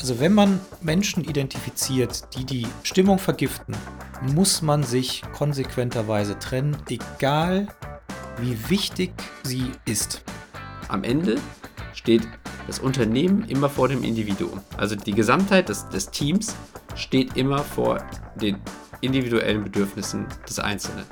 Also 0.00 0.18
wenn 0.18 0.32
man 0.32 0.60
Menschen 0.80 1.22
identifiziert, 1.24 2.34
die 2.34 2.46
die 2.46 2.66
Stimmung 2.84 3.18
vergiften, 3.18 3.76
muss 4.22 4.62
man 4.62 4.82
sich 4.82 5.22
konsequenterweise 5.34 6.38
trennen, 6.38 6.74
egal 6.88 7.68
wie 8.38 8.56
wichtig 8.70 9.12
sie 9.42 9.70
ist. 9.84 10.22
Am 10.88 11.04
Ende 11.04 11.36
steht 11.92 12.26
das 12.66 12.78
Unternehmen 12.78 13.44
immer 13.46 13.68
vor 13.68 13.88
dem 13.88 14.02
Individuum. 14.02 14.62
Also 14.78 14.96
die 14.96 15.12
Gesamtheit 15.12 15.68
des, 15.68 15.86
des 15.90 16.10
Teams 16.10 16.56
steht 16.94 17.36
immer 17.36 17.58
vor 17.58 18.02
den 18.36 18.56
individuellen 19.02 19.64
Bedürfnissen 19.64 20.26
des 20.48 20.60
Einzelnen. 20.60 21.04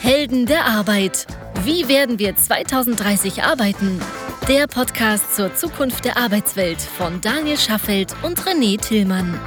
Helden 0.00 0.46
der 0.46 0.64
Arbeit. 0.64 1.26
Wie 1.62 1.88
werden 1.88 2.18
wir 2.18 2.34
2030 2.36 3.42
arbeiten? 3.42 4.00
Der 4.48 4.66
Podcast 4.66 5.34
zur 5.36 5.54
Zukunft 5.54 6.04
der 6.04 6.18
Arbeitswelt 6.18 6.78
von 6.78 7.18
Daniel 7.22 7.56
Schaffelt 7.56 8.14
und 8.22 8.38
René 8.42 8.78
Tillmann. 8.78 9.40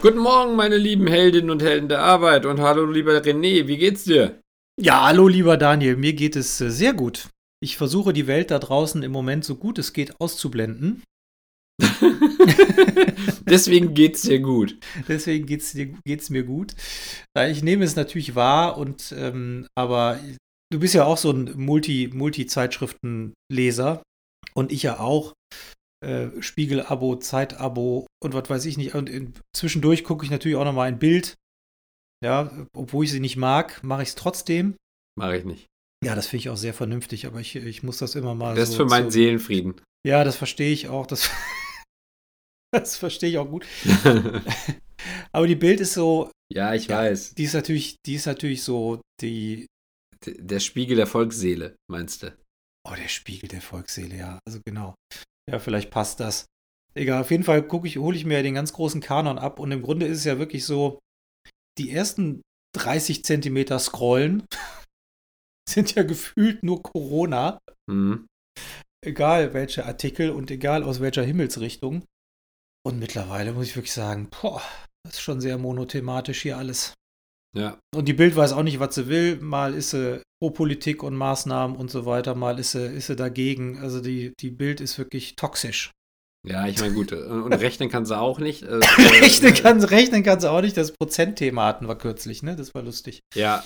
Guten 0.00 0.20
Morgen, 0.20 0.56
meine 0.56 0.78
lieben 0.78 1.06
Heldinnen 1.06 1.50
und 1.50 1.62
Helden 1.62 1.90
der 1.90 2.00
Arbeit 2.00 2.46
und 2.46 2.60
hallo, 2.60 2.86
lieber 2.86 3.18
René, 3.18 3.66
wie 3.66 3.76
geht's 3.76 4.04
dir? 4.04 4.40
Ja, 4.80 5.04
hallo, 5.04 5.28
lieber 5.28 5.58
Daniel, 5.58 5.96
mir 5.96 6.14
geht 6.14 6.34
es 6.34 6.62
äh, 6.62 6.70
sehr 6.70 6.94
gut. 6.94 7.28
Ich 7.62 7.76
versuche 7.76 8.14
die 8.14 8.26
Welt 8.26 8.50
da 8.50 8.58
draußen 8.58 9.02
im 9.02 9.12
Moment 9.12 9.44
so 9.44 9.56
gut 9.56 9.78
es 9.78 9.92
geht 9.92 10.18
auszublenden. 10.18 11.02
Deswegen 13.44 13.92
geht's 13.92 14.22
dir 14.22 14.40
gut. 14.40 14.78
Deswegen 15.08 15.44
geht's, 15.44 15.72
dir, 15.72 15.92
geht's 16.06 16.30
mir 16.30 16.44
gut. 16.44 16.72
Ich 17.50 17.62
nehme 17.62 17.84
es 17.84 17.96
natürlich 17.96 18.34
wahr, 18.34 18.78
und 18.78 19.14
ähm, 19.14 19.66
aber 19.74 20.18
du 20.70 20.78
bist 20.78 20.94
ja 20.94 21.04
auch 21.04 21.18
so 21.18 21.30
ein 21.30 21.52
Multi, 21.56 22.10
Multi-Zeitschriftenleser 22.12 24.02
und 24.54 24.72
ich 24.72 24.82
ja 24.82 25.00
auch. 25.00 25.34
Äh, 26.02 26.40
Spiegel-Abo, 26.40 27.16
Zeit-Abo 27.16 28.06
und 28.22 28.32
was 28.32 28.48
weiß 28.48 28.64
ich 28.64 28.78
nicht. 28.78 28.94
Und 28.94 29.10
in, 29.10 29.34
zwischendurch 29.54 30.02
gucke 30.02 30.24
ich 30.24 30.30
natürlich 30.30 30.56
auch 30.56 30.64
noch 30.64 30.72
mal 30.72 30.88
ein 30.88 30.98
Bild. 30.98 31.34
Ja, 32.24 32.66
obwohl 32.74 33.04
ich 33.04 33.10
sie 33.10 33.20
nicht 33.20 33.36
mag, 33.36 33.82
mache 33.82 34.02
ich 34.02 34.10
es 34.10 34.14
trotzdem. 34.14 34.76
Mache 35.18 35.36
ich 35.36 35.44
nicht. 35.44 35.66
Ja, 36.02 36.14
das 36.14 36.26
finde 36.26 36.40
ich 36.40 36.48
auch 36.48 36.56
sehr 36.56 36.72
vernünftig, 36.72 37.26
aber 37.26 37.40
ich, 37.40 37.56
ich 37.56 37.82
muss 37.82 37.98
das 37.98 38.14
immer 38.14 38.34
mal. 38.34 38.54
Das 38.54 38.68
so, 38.68 38.72
ist 38.72 38.76
für 38.78 38.86
meinen 38.86 39.06
so, 39.06 39.10
Seelenfrieden. 39.10 39.80
Ja, 40.06 40.24
das 40.24 40.36
verstehe 40.36 40.72
ich 40.72 40.88
auch. 40.88 41.06
Das, 41.06 41.28
das 42.72 42.96
verstehe 42.96 43.28
ich 43.28 43.38
auch 43.38 43.48
gut. 43.48 43.66
aber 45.32 45.46
die 45.46 45.56
Bild 45.56 45.80
ist 45.80 45.92
so. 45.92 46.30
Ja, 46.50 46.74
ich 46.74 46.86
ja, 46.86 46.98
weiß. 46.98 47.34
Die 47.34 47.44
ist 47.44 47.52
natürlich, 47.52 47.96
die 48.06 48.14
ist 48.14 48.26
natürlich 48.26 48.62
so 48.62 49.02
die 49.20 49.66
der 50.26 50.60
Spiegel 50.60 50.96
der 50.96 51.06
Volksseele, 51.06 51.76
meinst 51.90 52.22
du? 52.22 52.36
Oh, 52.88 52.94
der 52.94 53.08
Spiegel 53.08 53.48
der 53.48 53.60
Volksseele, 53.60 54.16
ja. 54.16 54.38
Also 54.46 54.60
genau. 54.64 54.94
Ja, 55.50 55.58
vielleicht 55.58 55.90
passt 55.90 56.20
das. 56.20 56.46
Egal, 56.94 57.20
auf 57.20 57.30
jeden 57.30 57.44
Fall 57.44 57.66
gucke 57.66 57.86
ich, 57.86 57.98
hole 57.98 58.16
ich 58.16 58.24
mir 58.24 58.42
den 58.42 58.54
ganz 58.54 58.72
großen 58.72 59.00
Kanon 59.00 59.38
ab 59.38 59.58
und 59.58 59.70
im 59.70 59.82
Grunde 59.82 60.06
ist 60.06 60.18
es 60.18 60.24
ja 60.24 60.38
wirklich 60.38 60.64
so, 60.64 60.98
die 61.78 61.90
ersten 61.90 62.42
30 62.76 63.24
Zentimeter 63.24 63.78
Scrollen 63.78 64.44
sind 65.68 65.94
ja 65.94 66.02
gefühlt 66.02 66.62
nur 66.62 66.82
Corona. 66.82 67.60
Mhm. 67.88 68.26
Egal 69.04 69.54
welche 69.54 69.86
Artikel 69.86 70.30
und 70.30 70.50
egal 70.50 70.82
aus 70.82 71.00
welcher 71.00 71.22
Himmelsrichtung. 71.22 72.04
Und 72.86 72.98
mittlerweile 72.98 73.52
muss 73.52 73.66
ich 73.66 73.76
wirklich 73.76 73.92
sagen, 73.92 74.28
boah, 74.30 74.62
das 75.04 75.14
ist 75.14 75.20
schon 75.20 75.40
sehr 75.40 75.58
monothematisch 75.58 76.42
hier 76.42 76.58
alles. 76.58 76.94
Ja. 77.56 77.78
Und 77.94 78.06
die 78.06 78.12
Bild 78.12 78.36
weiß 78.36 78.52
auch 78.52 78.62
nicht, 78.62 78.80
was 78.80 78.94
sie 78.94 79.08
will. 79.08 79.38
Mal 79.40 79.74
ist 79.74 79.90
sie 79.90 80.22
pro 80.40 80.50
Politik 80.50 81.02
und 81.02 81.16
Maßnahmen 81.16 81.76
und 81.76 81.90
so 81.90 82.06
weiter, 82.06 82.34
mal 82.34 82.58
ist 82.58 82.72
sie, 82.72 82.86
ist 82.86 83.08
sie 83.08 83.16
dagegen. 83.16 83.78
Also 83.78 84.00
die, 84.00 84.32
die 84.40 84.50
Bild 84.50 84.80
ist 84.80 84.98
wirklich 84.98 85.36
toxisch. 85.36 85.90
Ja, 86.46 86.66
ich 86.66 86.78
meine, 86.80 86.94
gut. 86.94 87.12
Und 87.12 87.52
rechnen 87.52 87.90
kann 87.90 88.06
sie 88.06 88.18
auch 88.18 88.38
nicht. 88.38 88.62
Äh, 88.70 88.80
rechnen, 89.20 89.52
kann, 89.54 89.82
rechnen 89.82 90.22
kann 90.22 90.40
sie 90.40 90.50
auch 90.50 90.62
nicht. 90.62 90.76
Das 90.76 90.92
Prozentthema 90.92 91.66
hatten 91.66 91.86
wir 91.86 91.96
kürzlich, 91.96 92.42
ne? 92.42 92.56
Das 92.56 92.74
war 92.74 92.82
lustig. 92.82 93.20
Ja. 93.34 93.62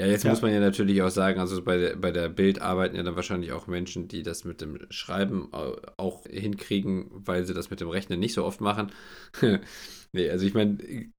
Ja, 0.00 0.06
jetzt 0.06 0.24
ja. 0.24 0.30
muss 0.30 0.40
man 0.40 0.50
ja 0.50 0.60
natürlich 0.60 1.02
auch 1.02 1.10
sagen, 1.10 1.38
also 1.40 1.62
bei 1.62 1.76
der, 1.76 1.96
bei 1.96 2.10
der 2.10 2.30
Bild 2.30 2.62
arbeiten 2.62 2.96
ja 2.96 3.02
dann 3.02 3.16
wahrscheinlich 3.16 3.52
auch 3.52 3.66
Menschen, 3.66 4.08
die 4.08 4.22
das 4.22 4.44
mit 4.44 4.62
dem 4.62 4.78
Schreiben 4.88 5.52
auch 5.52 6.24
hinkriegen, 6.26 7.10
weil 7.10 7.44
sie 7.44 7.52
das 7.52 7.68
mit 7.68 7.82
dem 7.82 7.90
Rechnen 7.90 8.18
nicht 8.18 8.34
so 8.34 8.44
oft 8.44 8.60
machen. 8.60 8.90
Nee, 10.12 10.28
also 10.28 10.44
ich 10.44 10.54
meine, 10.54 10.76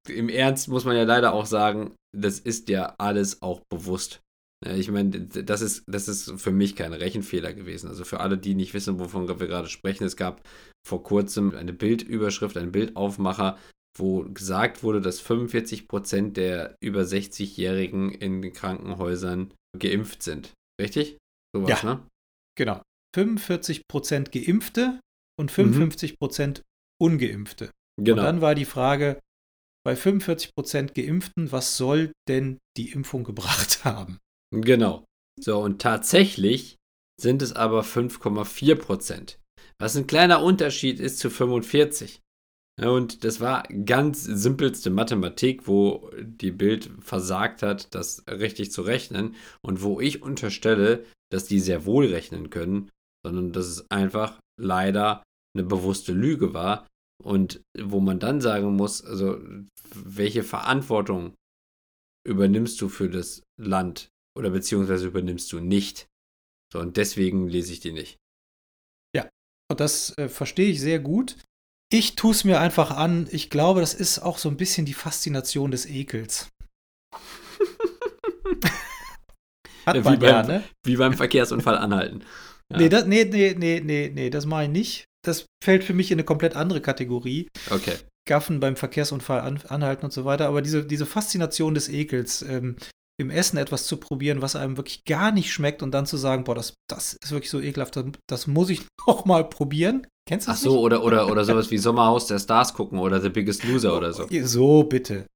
im 0.09 0.28
Ernst 0.28 0.68
muss 0.68 0.84
man 0.84 0.97
ja 0.97 1.03
leider 1.03 1.31
auch 1.31 1.46
sagen, 1.46 1.96
das 2.14 2.40
ist 2.40 2.68
ja 2.68 2.94
alles 2.97 3.41
auch 3.41 3.62
bewusst. 3.70 4.20
Ich 4.66 4.91
meine, 4.91 5.12
das 5.12 5.62
ist, 5.62 5.86
das 5.88 6.09
ist 6.09 6.34
für 6.41 6.52
mich 6.52 6.75
kein 6.75 6.91
Rechenfehler 6.91 7.53
gewesen. 7.53 7.88
Also 7.88 8.03
für 8.03 8.20
alle, 8.20 8.38
die 8.38 8.53
nicht 8.53 8.74
wissen, 8.74 9.00
wovon 9.00 9.30
wir 9.30 9.47
gerade 9.47 9.70
sprechen, 9.70 10.03
es 10.03 10.18
gab 10.18 10.46
vor 10.86 11.03
kurzem 11.03 11.56
eine 11.56 11.72
Bildüberschrift, 11.72 12.58
einen 12.58 12.74
Bildaufmacher, 12.74 13.58
wo 13.97 14.24
gesagt 14.24 14.84
wurde, 14.84 15.02
dass 15.02 15.19
45 15.19 15.88
Prozent 15.88 16.38
der 16.38 16.75
über 16.81 17.02
60-Jährigen 17.02 18.12
in 18.12 18.41
den 18.41 18.53
Krankenhäusern 18.53 19.53
geimpft 19.78 20.24
sind. 20.24 20.53
Richtig? 20.79 21.18
So 21.56 21.63
was, 21.63 21.81
ja, 21.81 21.96
ne? 21.96 22.07
Genau. 22.57 22.81
45 23.16 23.88
Prozent 23.88 24.31
Geimpfte 24.31 25.00
und 25.40 25.52
55 25.52 26.18
Prozent 26.18 26.59
mhm. 26.59 27.06
Ungeimpfte. 27.06 27.72
Genau. 28.00 28.22
Und 28.22 28.25
dann 28.25 28.41
war 28.41 28.56
die 28.56 28.66
Frage, 28.66 29.19
bei 29.84 29.96
45 29.96 30.52
Prozent 30.56 30.96
Geimpften, 30.96 31.52
was 31.52 31.78
soll 31.78 32.12
denn 32.28 32.59
die 32.78 32.91
Impfung 32.91 33.23
gebracht 33.23 33.84
haben? 33.84 34.19
Genau. 34.53 35.06
So, 35.40 35.59
und 35.59 35.81
tatsächlich 35.81 36.78
sind 37.19 37.41
es 37.41 37.53
aber 37.53 37.81
5,4 37.81 38.75
Prozent, 38.75 39.40
was 39.79 39.96
ein 39.96 40.08
kleiner 40.08 40.44
Unterschied 40.44 41.00
ist 41.00 41.19
zu 41.19 41.29
45. 41.29 42.19
Und 42.80 43.24
das 43.24 43.40
war 43.40 43.64
ganz 43.64 44.24
simpelste 44.24 44.90
Mathematik, 44.90 45.68
wo 45.68 46.09
die 46.22 46.52
Bild 46.52 46.90
versagt 47.00 47.64
hat, 47.64 47.94
das 47.94 48.24
richtig 48.28 48.72
zu 48.72 48.82
rechnen 48.82 49.36
und 49.62 49.82
wo 49.82 50.00
ich 50.00 50.22
unterstelle, 50.22 51.06
dass 51.32 51.46
die 51.46 51.59
sehr 51.59 51.86
wohl 51.86 52.08
rechnen 52.08 52.50
können, 52.50 52.90
sondern 53.26 53.52
dass 53.52 53.68
es 53.68 53.90
einfach 53.92 54.40
leider 54.59 55.24
eine 55.56 55.66
bewusste 55.66 56.14
Lüge 56.14 56.54
war, 56.54 56.88
und 57.24 57.62
wo 57.78 58.00
man 58.00 58.20
dann 58.20 58.42
sagen 58.42 58.76
muss, 58.76 59.03
also 59.03 59.40
welche 59.94 60.44
Verantwortung 60.44 61.36
übernimmst 62.28 62.80
du 62.82 62.90
für 62.90 63.09
das 63.09 63.44
Land 63.59 64.09
oder 64.38 64.50
beziehungsweise 64.52 65.08
übernimmst 65.08 65.52
du 65.52 65.59
nicht. 65.59 66.08
So, 66.72 66.80
und 66.80 66.98
deswegen 66.98 67.48
lese 67.48 67.74
ich 67.74 67.80
die 67.80 67.92
nicht. 67.92 68.18
Ja, 69.16 69.30
und 69.70 69.80
das 69.80 70.18
äh, 70.18 70.30
verstehe 70.30 70.70
ich 70.70 70.80
sehr 70.80 71.00
gut. 71.00 71.38
Ich 71.91 72.16
tue 72.16 72.31
es 72.31 72.44
mir 72.44 72.59
einfach 72.59 72.91
an. 72.91 73.28
Ich 73.31 73.50
glaube, 73.50 73.81
das 73.81 73.94
ist 73.94 74.19
auch 74.19 74.38
so 74.38 74.50
ein 74.50 74.57
bisschen 74.57 74.85
die 74.85 74.94
Faszination 74.94 75.72
des 75.72 75.85
Ekels. 75.85 76.50
Hat 79.85 79.96
ja, 79.96 80.06
wie, 80.06 80.18
beim, 80.18 80.22
ja, 80.22 80.44
ne? 80.44 80.63
wie 80.85 80.96
beim 80.96 81.13
Verkehrsunfall 81.13 81.78
anhalten. 81.78 82.24
Ja. 82.72 82.78
Nee, 82.78 82.88
das, 82.88 83.06
nee, 83.06 83.25
nee, 83.25 83.53
nee, 83.53 83.81
nee, 83.84 84.09
nee, 84.16 84.29
das 84.29 84.46
mache 84.46 84.63
ich 84.63 84.69
nicht 84.69 85.03
das 85.22 85.46
fällt 85.63 85.84
für 85.84 85.94
mich 85.94 86.12
in 86.12 86.16
eine 86.16 86.24
komplett 86.24 86.56
andere 86.56 86.81
Kategorie. 86.81 87.50
Okay. 87.69 87.96
Gaffen 88.28 88.59
beim 88.59 88.75
Verkehrsunfall 88.75 89.41
an, 89.41 89.62
anhalten 89.68 90.06
und 90.06 90.13
so 90.13 90.25
weiter. 90.25 90.47
Aber 90.47 90.62
diese, 90.62 90.85
diese 90.85 91.06
Faszination 91.06 91.73
des 91.73 91.90
Ekels, 91.90 92.41
ähm, 92.41 92.78
im 93.19 93.29
Essen 93.29 93.58
etwas 93.58 93.85
zu 93.85 93.97
probieren, 93.97 94.41
was 94.41 94.56
einem 94.56 94.78
wirklich 94.78 95.03
gar 95.06 95.31
nicht 95.31 95.52
schmeckt 95.52 95.84
und 95.84 95.91
dann 95.91 96.08
zu 96.08 96.18
sagen, 96.18 96.44
boah, 96.44 96.56
das, 96.56 96.73
das 96.90 97.13
ist 97.13 97.31
wirklich 97.31 97.52
so 97.52 97.59
ekelhaft, 97.59 97.96
das, 97.96 98.06
das 98.28 98.47
muss 98.47 98.69
ich 98.69 98.84
noch 99.08 99.25
mal 99.25 99.47
probieren. 99.47 100.08
Kennst 100.28 100.48
du 100.48 100.52
das? 100.52 100.59
Ach 100.59 100.64
so, 100.64 100.74
nicht? 100.74 100.84
oder, 100.84 101.04
oder, 101.04 101.28
oder 101.28 101.46
sowas 101.46 101.72
wie 101.72 101.78
Sommerhaus 101.78 102.28
der 102.28 102.40
Stars 102.40 102.74
gucken 102.74 103.00
oder 103.00 103.20
The 103.20 103.30
Biggest 103.30 103.64
Loser 103.64 103.98
oder 103.98 104.14
so. 104.14 104.28
So, 104.44 104.84
bitte. 104.84 105.28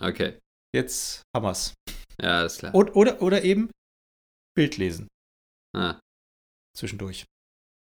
Okay. 0.00 0.38
Jetzt 0.74 1.22
haben 1.34 1.44
wir's. 1.44 1.74
Ja, 2.20 2.44
ist 2.44 2.58
klar. 2.58 2.74
Und, 2.74 2.94
oder, 2.94 3.22
oder 3.22 3.42
eben 3.44 3.70
Bild 4.56 4.76
lesen. 4.76 5.08
Ah. 5.76 5.98
Zwischendurch. 6.76 7.24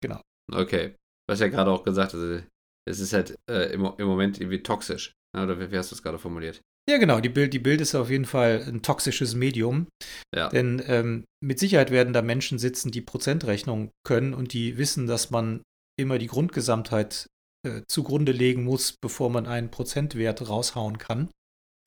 Genau. 0.03 0.21
Okay. 0.53 0.95
Was 1.29 1.41
ja 1.41 1.49
gerade 1.49 1.71
auch 1.71 1.85
gesagt, 1.85 2.15
also 2.15 2.43
es 2.87 3.01
ist 3.01 3.13
halt 3.13 3.35
äh, 3.51 3.73
im, 3.73 3.85
im 3.99 4.07
Moment 4.07 4.41
irgendwie 4.41 4.63
toxisch. 4.63 5.13
Ne? 5.35 5.45
Oder 5.45 5.59
wie, 5.59 5.71
wie 5.71 5.79
hast 5.79 5.91
du 5.91 5.95
es 5.95 6.03
gerade 6.03 6.19
formuliert? 6.19 6.61
Ja, 6.89 6.99
genau. 6.99 7.21
Die 7.21 7.31
Bild, 7.31 7.55
die 7.55 7.59
Bild 7.59 7.81
ist 7.81 7.95
auf 7.95 8.11
jeden 8.11 8.27
Fall 8.27 8.63
ein 8.67 8.83
toxisches 8.83 9.35
Medium. 9.35 9.89
Ja. 10.35 10.51
Denn 10.51 10.83
ähm, 10.87 11.25
mit 11.43 11.59
Sicherheit 11.59 11.91
werden 11.91 12.13
da 12.13 12.21
Menschen 12.21 12.59
sitzen, 12.59 12.91
die 12.91 13.01
Prozentrechnung 13.01 13.91
können 14.07 14.35
und 14.35 14.53
die 14.53 14.77
wissen, 14.77 15.07
dass 15.07 15.31
man 15.31 15.63
immer 15.97 16.19
die 16.19 16.27
Grundgesamtheit 16.27 17.27
äh, 17.67 17.83
zugrunde 17.89 18.33
legen 18.33 18.65
muss, 18.65 18.95
bevor 19.01 19.31
man 19.31 19.47
einen 19.47 19.71
Prozentwert 19.71 20.49
raushauen 20.49 20.99
kann. 20.99 21.31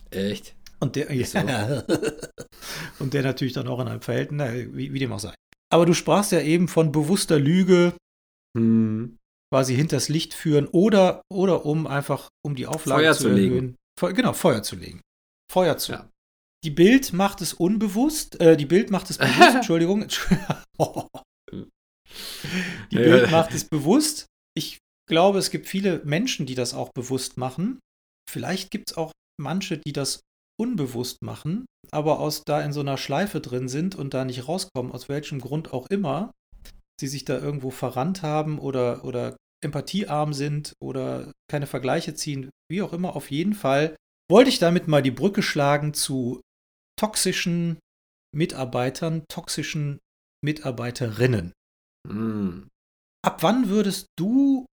Echt? 0.09 0.55
Und 0.79 0.95
der, 0.95 1.11
ja, 1.13 1.83
und 2.99 3.13
der 3.13 3.23
natürlich 3.23 3.53
dann 3.53 3.67
auch 3.67 3.79
in 3.79 3.87
einem 3.87 4.01
Verhältnis, 4.01 4.67
wie, 4.73 4.93
wie 4.93 4.99
dem 4.99 5.11
auch 5.11 5.19
sei. 5.19 5.33
Aber 5.71 5.85
du 5.85 5.93
sprachst 5.93 6.31
ja 6.31 6.41
eben 6.41 6.67
von 6.67 6.91
bewusster 6.91 7.39
Lüge. 7.39 7.93
Hm 8.57 9.17
quasi 9.51 9.75
hinters 9.75 10.09
Licht 10.09 10.33
führen 10.33 10.67
oder, 10.67 11.21
oder 11.31 11.65
um 11.65 11.87
einfach, 11.87 12.29
um 12.45 12.55
die 12.55 12.67
Auflage 12.67 13.03
Feuer 13.03 13.13
zu, 13.13 13.23
zu 13.23 13.29
erhöhen. 13.29 13.75
Feu 13.99 14.13
genau, 14.13 14.33
Feuer 14.33 14.63
zu 14.63 14.75
legen. 14.75 15.01
Feuer 15.51 15.77
zu. 15.77 15.93
Ja. 15.93 16.09
Die 16.63 16.71
Bild 16.71 17.13
macht 17.13 17.41
es 17.41 17.53
unbewusst, 17.53 18.39
äh, 18.41 18.57
die 18.57 18.65
Bild 18.65 18.91
macht 18.91 19.09
es 19.09 19.17
bewusst, 19.17 19.55
Entschuldigung. 19.55 20.05
Die 22.91 22.97
Bild 22.97 23.31
macht 23.31 23.53
es 23.53 23.65
bewusst. 23.65 24.25
Ich 24.55 24.79
glaube, 25.09 25.39
es 25.39 25.51
gibt 25.51 25.67
viele 25.67 26.01
Menschen, 26.03 26.45
die 26.45 26.55
das 26.55 26.73
auch 26.73 26.89
bewusst 26.93 27.37
machen. 27.37 27.79
Vielleicht 28.29 28.71
gibt 28.71 28.91
es 28.91 28.97
auch 28.97 29.11
manche, 29.39 29.77
die 29.77 29.93
das 29.93 30.21
unbewusst 30.59 31.21
machen, 31.21 31.65
aber 31.91 32.19
aus 32.19 32.43
da 32.43 32.61
in 32.61 32.73
so 32.73 32.79
einer 32.79 32.97
Schleife 32.97 33.39
drin 33.39 33.67
sind 33.67 33.95
und 33.95 34.13
da 34.13 34.25
nicht 34.25 34.47
rauskommen, 34.47 34.91
aus 34.91 35.07
welchem 35.07 35.39
Grund 35.39 35.71
auch 35.71 35.87
immer, 35.89 36.31
sie 36.99 37.07
sich 37.07 37.25
da 37.25 37.39
irgendwo 37.39 37.69
verrannt 37.69 38.23
haben 38.23 38.59
oder, 38.59 39.05
oder 39.05 39.37
empathiearm 39.63 40.33
sind 40.33 40.73
oder 40.81 41.31
keine 41.49 41.67
Vergleiche 41.67 42.15
ziehen, 42.15 42.49
wie 42.71 42.81
auch 42.81 42.93
immer, 42.93 43.15
auf 43.15 43.31
jeden 43.31 43.53
Fall 43.53 43.95
wollte 44.29 44.49
ich 44.49 44.59
damit 44.59 44.87
mal 44.87 45.01
die 45.01 45.11
Brücke 45.11 45.41
schlagen 45.41 45.93
zu 45.93 46.41
toxischen 46.99 47.79
Mitarbeitern, 48.35 49.23
toxischen 49.29 49.99
Mitarbeiterinnen. 50.43 51.53
Mm. 52.07 52.67
Ab 53.25 53.43
wann 53.43 53.69
würdest 53.69 54.07
du 54.17 54.65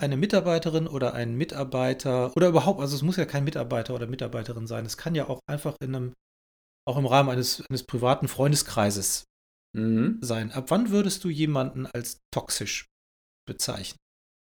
eine 0.00 0.16
Mitarbeiterin 0.16 0.86
oder 0.86 1.14
einen 1.14 1.36
Mitarbeiter 1.36 2.36
oder 2.36 2.48
überhaupt, 2.48 2.80
also 2.80 2.94
es 2.94 3.02
muss 3.02 3.16
ja 3.16 3.24
kein 3.24 3.44
Mitarbeiter 3.44 3.94
oder 3.94 4.06
Mitarbeiterin 4.06 4.66
sein, 4.66 4.84
es 4.84 4.96
kann 4.96 5.14
ja 5.14 5.28
auch 5.28 5.40
einfach 5.48 5.76
in 5.80 5.94
einem, 5.94 6.12
auch 6.86 6.98
im 6.98 7.06
Rahmen 7.06 7.30
eines, 7.30 7.64
eines 7.68 7.84
privaten 7.84 8.28
Freundeskreises 8.28 9.24
mhm. 9.74 10.18
sein. 10.20 10.52
Ab 10.52 10.70
wann 10.70 10.90
würdest 10.90 11.24
du 11.24 11.30
jemanden 11.30 11.86
als 11.86 12.18
toxisch 12.32 12.86
bezeichnen? 13.48 13.98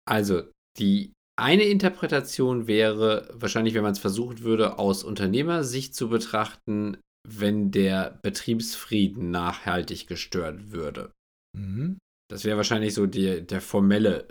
Also, 0.08 0.50
die 0.78 1.12
eine 1.38 1.64
Interpretation 1.64 2.66
wäre 2.66 3.28
wahrscheinlich, 3.32 3.74
wenn 3.74 3.82
man 3.82 3.92
es 3.92 3.98
versuchen 3.98 4.40
würde, 4.40 4.78
aus 4.78 5.04
Unternehmersicht 5.04 5.94
zu 5.94 6.08
betrachten, 6.08 6.98
wenn 7.28 7.70
der 7.70 8.18
Betriebsfrieden 8.22 9.30
nachhaltig 9.30 10.06
gestört 10.06 10.72
würde. 10.72 11.12
Mhm. 11.56 11.98
Das 12.32 12.46
wäre 12.46 12.56
wahrscheinlich 12.56 12.94
so 12.94 13.06
die, 13.06 13.46
der 13.46 13.60
formelle 13.60 14.26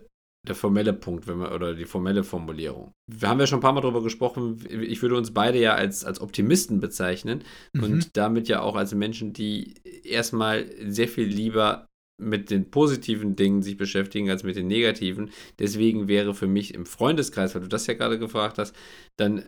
der 0.47 0.55
formelle 0.55 0.93
Punkt, 0.93 1.27
wenn 1.27 1.37
man, 1.37 1.51
oder 1.51 1.75
die 1.75 1.85
formelle 1.85 2.23
Formulierung. 2.23 2.93
Wir 3.07 3.29
haben 3.29 3.39
ja 3.39 3.45
schon 3.45 3.59
ein 3.59 3.61
paar 3.61 3.73
Mal 3.73 3.81
darüber 3.81 4.01
gesprochen, 4.01 4.65
ich 4.67 4.99
würde 5.03 5.15
uns 5.15 5.35
beide 5.35 5.59
ja 5.59 5.75
als, 5.75 6.03
als 6.03 6.19
Optimisten 6.19 6.79
bezeichnen 6.79 7.43
mhm. 7.73 7.83
und 7.83 8.17
damit 8.17 8.47
ja 8.47 8.61
auch 8.61 8.75
als 8.75 8.95
Menschen, 8.95 9.33
die 9.33 9.75
erstmal 10.03 10.65
sehr 10.83 11.07
viel 11.07 11.27
lieber 11.27 11.85
mit 12.19 12.49
den 12.49 12.71
positiven 12.71 13.35
Dingen 13.35 13.61
sich 13.61 13.77
beschäftigen 13.77 14.31
als 14.31 14.41
mit 14.41 14.55
den 14.55 14.65
negativen. 14.65 15.29
Deswegen 15.59 16.07
wäre 16.07 16.33
für 16.33 16.47
mich 16.47 16.73
im 16.73 16.87
Freundeskreis, 16.87 17.53
weil 17.53 17.61
du 17.61 17.67
das 17.67 17.85
ja 17.85 17.93
gerade 17.93 18.17
gefragt 18.17 18.57
hast, 18.57 18.75
dann 19.19 19.43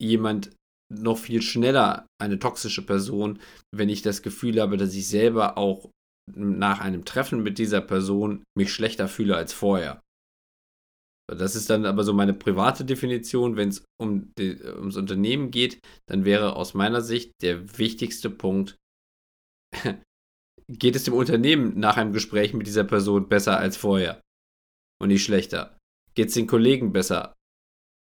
jemand 0.00 0.52
noch 0.92 1.18
viel 1.18 1.42
schneller 1.42 2.06
eine 2.22 2.38
toxische 2.38 2.86
Person, 2.86 3.40
wenn 3.74 3.88
ich 3.88 4.02
das 4.02 4.22
Gefühl 4.22 4.60
habe, 4.60 4.76
dass 4.76 4.94
ich 4.94 5.08
selber 5.08 5.58
auch 5.58 5.90
nach 6.34 6.80
einem 6.80 7.04
Treffen 7.04 7.42
mit 7.42 7.58
dieser 7.58 7.80
Person 7.80 8.44
mich 8.56 8.72
schlechter 8.72 9.08
fühle 9.08 9.36
als 9.36 9.52
vorher. 9.52 10.02
Das 11.28 11.56
ist 11.56 11.70
dann 11.70 11.86
aber 11.86 12.04
so 12.04 12.12
meine 12.12 12.34
private 12.34 12.84
Definition. 12.84 13.56
Wenn 13.56 13.70
es 13.70 13.84
um 14.00 14.32
die, 14.38 14.62
ums 14.62 14.96
Unternehmen 14.96 15.50
geht, 15.50 15.80
dann 16.08 16.24
wäre 16.24 16.54
aus 16.54 16.74
meiner 16.74 17.00
Sicht 17.00 17.32
der 17.42 17.78
wichtigste 17.78 18.30
Punkt, 18.30 18.76
geht 20.68 20.96
es 20.96 21.04
dem 21.04 21.14
Unternehmen 21.14 21.78
nach 21.78 21.96
einem 21.96 22.12
Gespräch 22.12 22.54
mit 22.54 22.66
dieser 22.66 22.84
Person 22.84 23.28
besser 23.28 23.58
als 23.58 23.76
vorher 23.76 24.20
und 25.00 25.08
nicht 25.08 25.24
schlechter? 25.24 25.76
Geht 26.14 26.28
es 26.28 26.34
den 26.34 26.46
Kollegen 26.46 26.92
besser 26.92 27.34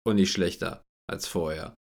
und 0.05 0.15
nicht 0.15 0.31
schlechter 0.31 0.83
als 1.07 1.27
vorher? 1.27 1.75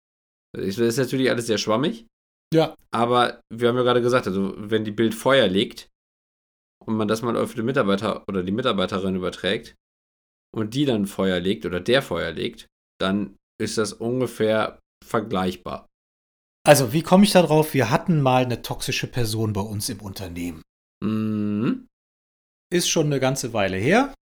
Das 0.55 0.77
ist 0.77 0.97
natürlich 0.97 1.29
alles 1.29 1.45
sehr 1.47 1.59
schwammig. 1.59 2.07
Ja. 2.53 2.75
Aber 2.91 3.41
wir 3.53 3.69
haben 3.69 3.77
ja 3.77 3.83
gerade 3.83 4.01
gesagt, 4.01 4.25
also 4.27 4.53
wenn 4.57 4.85
die 4.85 4.91
Bild 4.91 5.13
Feuer 5.13 5.47
legt 5.47 5.89
und 6.87 6.95
man 6.95 7.07
das 7.07 7.21
mal 7.21 7.37
auf 7.37 7.53
den 7.53 7.65
Mitarbeiter 7.65 8.23
oder 8.27 8.43
die 8.43 8.51
Mitarbeiterin 8.51 9.15
überträgt 9.15 9.75
und 10.55 10.73
die 10.73 10.85
dann 10.85 11.05
Feuer 11.05 11.39
legt 11.39 11.65
oder 11.65 11.79
der 11.79 12.01
Feuer 12.01 12.31
legt, 12.31 12.67
dann 12.99 13.35
ist 13.61 13.77
das 13.77 13.93
ungefähr 13.93 14.79
vergleichbar. 15.05 15.87
Also, 16.65 16.91
wie 16.91 17.01
komme 17.01 17.23
ich 17.23 17.31
da 17.31 17.41
drauf? 17.41 17.73
Wir 17.73 17.89
hatten 17.89 18.21
mal 18.21 18.43
eine 18.43 18.61
toxische 18.61 19.07
Person 19.07 19.53
bei 19.53 19.61
uns 19.61 19.89
im 19.89 20.01
Unternehmen. 20.01 20.61
Mhm. 21.03 21.87
Ist 22.73 22.89
schon 22.89 23.05
eine 23.05 23.19
ganze 23.19 23.53
Weile 23.53 23.77
her. 23.77 24.13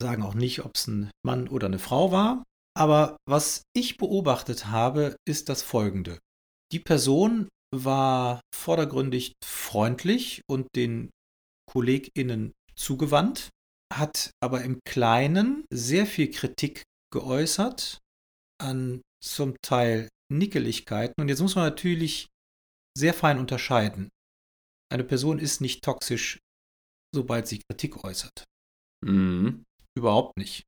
Sagen 0.00 0.22
auch 0.22 0.34
nicht, 0.34 0.64
ob 0.64 0.76
es 0.76 0.86
ein 0.86 1.10
Mann 1.24 1.48
oder 1.48 1.66
eine 1.66 1.80
Frau 1.80 2.12
war. 2.12 2.44
Aber 2.76 3.16
was 3.28 3.62
ich 3.74 3.96
beobachtet 3.96 4.66
habe, 4.66 5.16
ist 5.26 5.48
das 5.48 5.62
folgende. 5.62 6.18
Die 6.72 6.78
Person 6.78 7.48
war 7.74 8.40
vordergründig 8.54 9.32
freundlich 9.44 10.42
und 10.48 10.68
den 10.76 11.10
KollegInnen 11.70 12.52
zugewandt, 12.74 13.50
hat 13.92 14.30
aber 14.42 14.62
im 14.62 14.80
Kleinen 14.86 15.64
sehr 15.72 16.06
viel 16.06 16.30
Kritik 16.30 16.82
geäußert 17.12 17.98
an 18.60 19.02
zum 19.22 19.56
Teil 19.62 20.08
Nickeligkeiten. 20.32 21.14
Und 21.20 21.28
jetzt 21.28 21.40
muss 21.40 21.54
man 21.54 21.64
natürlich 21.64 22.28
sehr 22.96 23.14
fein 23.14 23.38
unterscheiden. 23.38 24.08
Eine 24.92 25.04
Person 25.04 25.38
ist 25.38 25.60
nicht 25.60 25.82
toxisch, 25.82 26.38
sobald 27.14 27.46
sie 27.46 27.62
Kritik 27.68 28.04
äußert. 28.04 28.44
Mhm. 29.04 29.64
Überhaupt 29.96 30.36
nicht. 30.36 30.64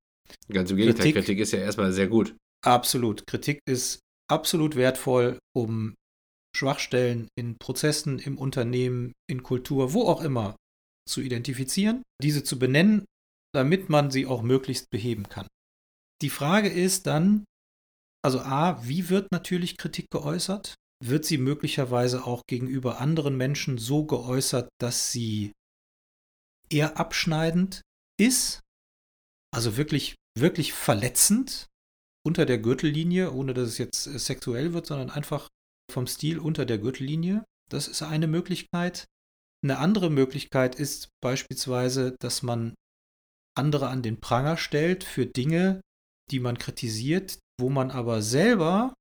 Ganz 0.48 0.70
im 0.70 0.76
Gegenteil, 0.76 1.04
Kritik, 1.04 1.14
Kritik 1.16 1.38
ist 1.40 1.52
ja 1.52 1.60
erstmal 1.60 1.92
sehr 1.92 2.08
gut. 2.08 2.36
Absolut. 2.64 3.26
Kritik 3.26 3.60
ist 3.68 4.00
absolut 4.30 4.76
wertvoll, 4.76 5.38
um 5.54 5.94
Schwachstellen 6.56 7.28
in 7.36 7.56
Prozessen, 7.58 8.18
im 8.18 8.38
Unternehmen, 8.38 9.12
in 9.28 9.42
Kultur, 9.42 9.92
wo 9.94 10.06
auch 10.06 10.22
immer 10.22 10.56
zu 11.08 11.20
identifizieren, 11.20 12.02
diese 12.22 12.44
zu 12.44 12.58
benennen, 12.58 13.04
damit 13.54 13.88
man 13.88 14.10
sie 14.10 14.26
auch 14.26 14.42
möglichst 14.42 14.90
beheben 14.90 15.28
kann. 15.28 15.46
Die 16.22 16.30
Frage 16.30 16.68
ist 16.68 17.06
dann, 17.06 17.44
also 18.24 18.40
a, 18.40 18.86
wie 18.86 19.08
wird 19.08 19.32
natürlich 19.32 19.76
Kritik 19.76 20.06
geäußert? 20.10 20.74
Wird 21.04 21.24
sie 21.24 21.38
möglicherweise 21.38 22.24
auch 22.24 22.42
gegenüber 22.46 23.00
anderen 23.00 23.36
Menschen 23.36 23.78
so 23.78 24.04
geäußert, 24.04 24.68
dass 24.80 25.10
sie 25.10 25.52
eher 26.70 26.96
abschneidend 26.96 27.82
ist? 28.20 28.60
Also 29.52 29.76
wirklich, 29.76 30.14
wirklich 30.38 30.72
verletzend 30.72 31.66
unter 32.24 32.46
der 32.46 32.58
Gürtellinie, 32.58 33.32
ohne 33.32 33.52
dass 33.52 33.68
es 33.68 33.78
jetzt 33.78 34.06
äh, 34.06 34.18
sexuell 34.18 34.72
wird, 34.72 34.86
sondern 34.86 35.10
einfach 35.10 35.48
vom 35.90 36.06
Stil 36.06 36.38
unter 36.38 36.64
der 36.64 36.78
Gürtellinie. 36.78 37.44
Das 37.68 37.88
ist 37.88 38.02
eine 38.02 38.28
Möglichkeit. 38.28 39.06
Eine 39.64 39.78
andere 39.78 40.10
Möglichkeit 40.10 40.74
ist 40.74 41.08
beispielsweise, 41.22 42.16
dass 42.20 42.42
man 42.42 42.74
andere 43.56 43.88
an 43.88 44.02
den 44.02 44.20
Pranger 44.20 44.56
stellt 44.56 45.04
für 45.04 45.26
Dinge, 45.26 45.80
die 46.30 46.40
man 46.40 46.58
kritisiert, 46.58 47.38
wo 47.60 47.68
man 47.68 47.90
aber 47.90 48.22
selber 48.22 48.94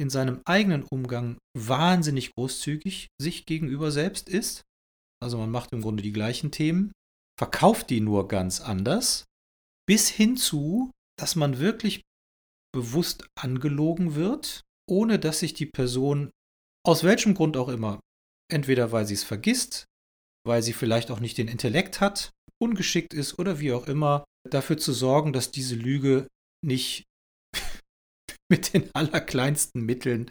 in 0.00 0.10
seinem 0.10 0.40
eigenen 0.44 0.84
Umgang 0.84 1.38
wahnsinnig 1.56 2.34
großzügig 2.34 3.08
sich 3.20 3.46
gegenüber 3.46 3.90
selbst 3.90 4.28
ist. 4.28 4.62
Also 5.22 5.38
man 5.38 5.50
macht 5.50 5.72
im 5.72 5.82
Grunde 5.82 6.02
die 6.02 6.12
gleichen 6.12 6.50
Themen, 6.50 6.92
verkauft 7.38 7.90
die 7.90 8.00
nur 8.00 8.28
ganz 8.28 8.60
anders, 8.60 9.24
bis 9.86 10.08
hin 10.08 10.36
zu, 10.36 10.92
dass 11.18 11.36
man 11.36 11.58
wirklich 11.58 12.02
bewusst 12.72 13.26
angelogen 13.38 14.14
wird, 14.14 14.62
ohne 14.88 15.18
dass 15.18 15.40
sich 15.40 15.54
die 15.54 15.66
Person 15.66 16.30
aus 16.86 17.02
welchem 17.02 17.34
Grund 17.34 17.56
auch 17.56 17.68
immer, 17.68 18.00
entweder 18.50 18.92
weil 18.92 19.06
sie 19.06 19.14
es 19.14 19.24
vergisst, 19.24 19.86
weil 20.46 20.62
sie 20.62 20.72
vielleicht 20.72 21.10
auch 21.10 21.20
nicht 21.20 21.38
den 21.38 21.48
Intellekt 21.48 22.00
hat, 22.00 22.30
ungeschickt 22.60 23.14
ist 23.14 23.38
oder 23.38 23.60
wie 23.60 23.72
auch 23.72 23.86
immer, 23.86 24.24
dafür 24.48 24.78
zu 24.78 24.92
sorgen, 24.92 25.32
dass 25.32 25.50
diese 25.50 25.74
Lüge 25.74 26.26
nicht 26.64 27.04
mit 28.50 28.72
den 28.72 28.90
allerkleinsten 28.94 29.84
Mitteln 29.84 30.30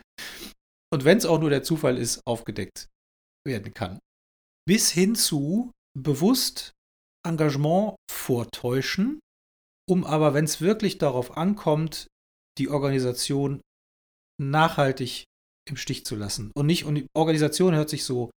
und 0.94 1.04
wenn 1.04 1.18
es 1.18 1.26
auch 1.26 1.40
nur 1.40 1.50
der 1.50 1.64
Zufall 1.64 1.98
ist, 1.98 2.22
aufgedeckt 2.26 2.88
werden 3.46 3.74
kann. 3.74 4.00
Bis 4.66 4.92
hin 4.92 5.16
zu 5.16 5.72
bewusst 5.98 6.74
Engagement 7.26 7.96
vortäuschen, 8.10 9.20
um 9.90 10.06
aber, 10.06 10.34
wenn 10.34 10.46
es 10.46 10.62
wirklich 10.62 10.98
darauf 10.98 11.38
ankommt, 11.38 12.08
die 12.58 12.70
Organisation 12.70 13.62
nachhaltig 14.42 15.26
im 15.68 15.78
Stich 15.78 16.06
zu 16.06 16.16
lassen. 16.16 16.52
Und 16.56 16.66
nicht, 16.66 16.86
und 16.86 16.96
die 16.96 17.08
Organisation 17.16 17.76
hört 17.76 17.90
sich 17.90 18.04
so 18.04 18.32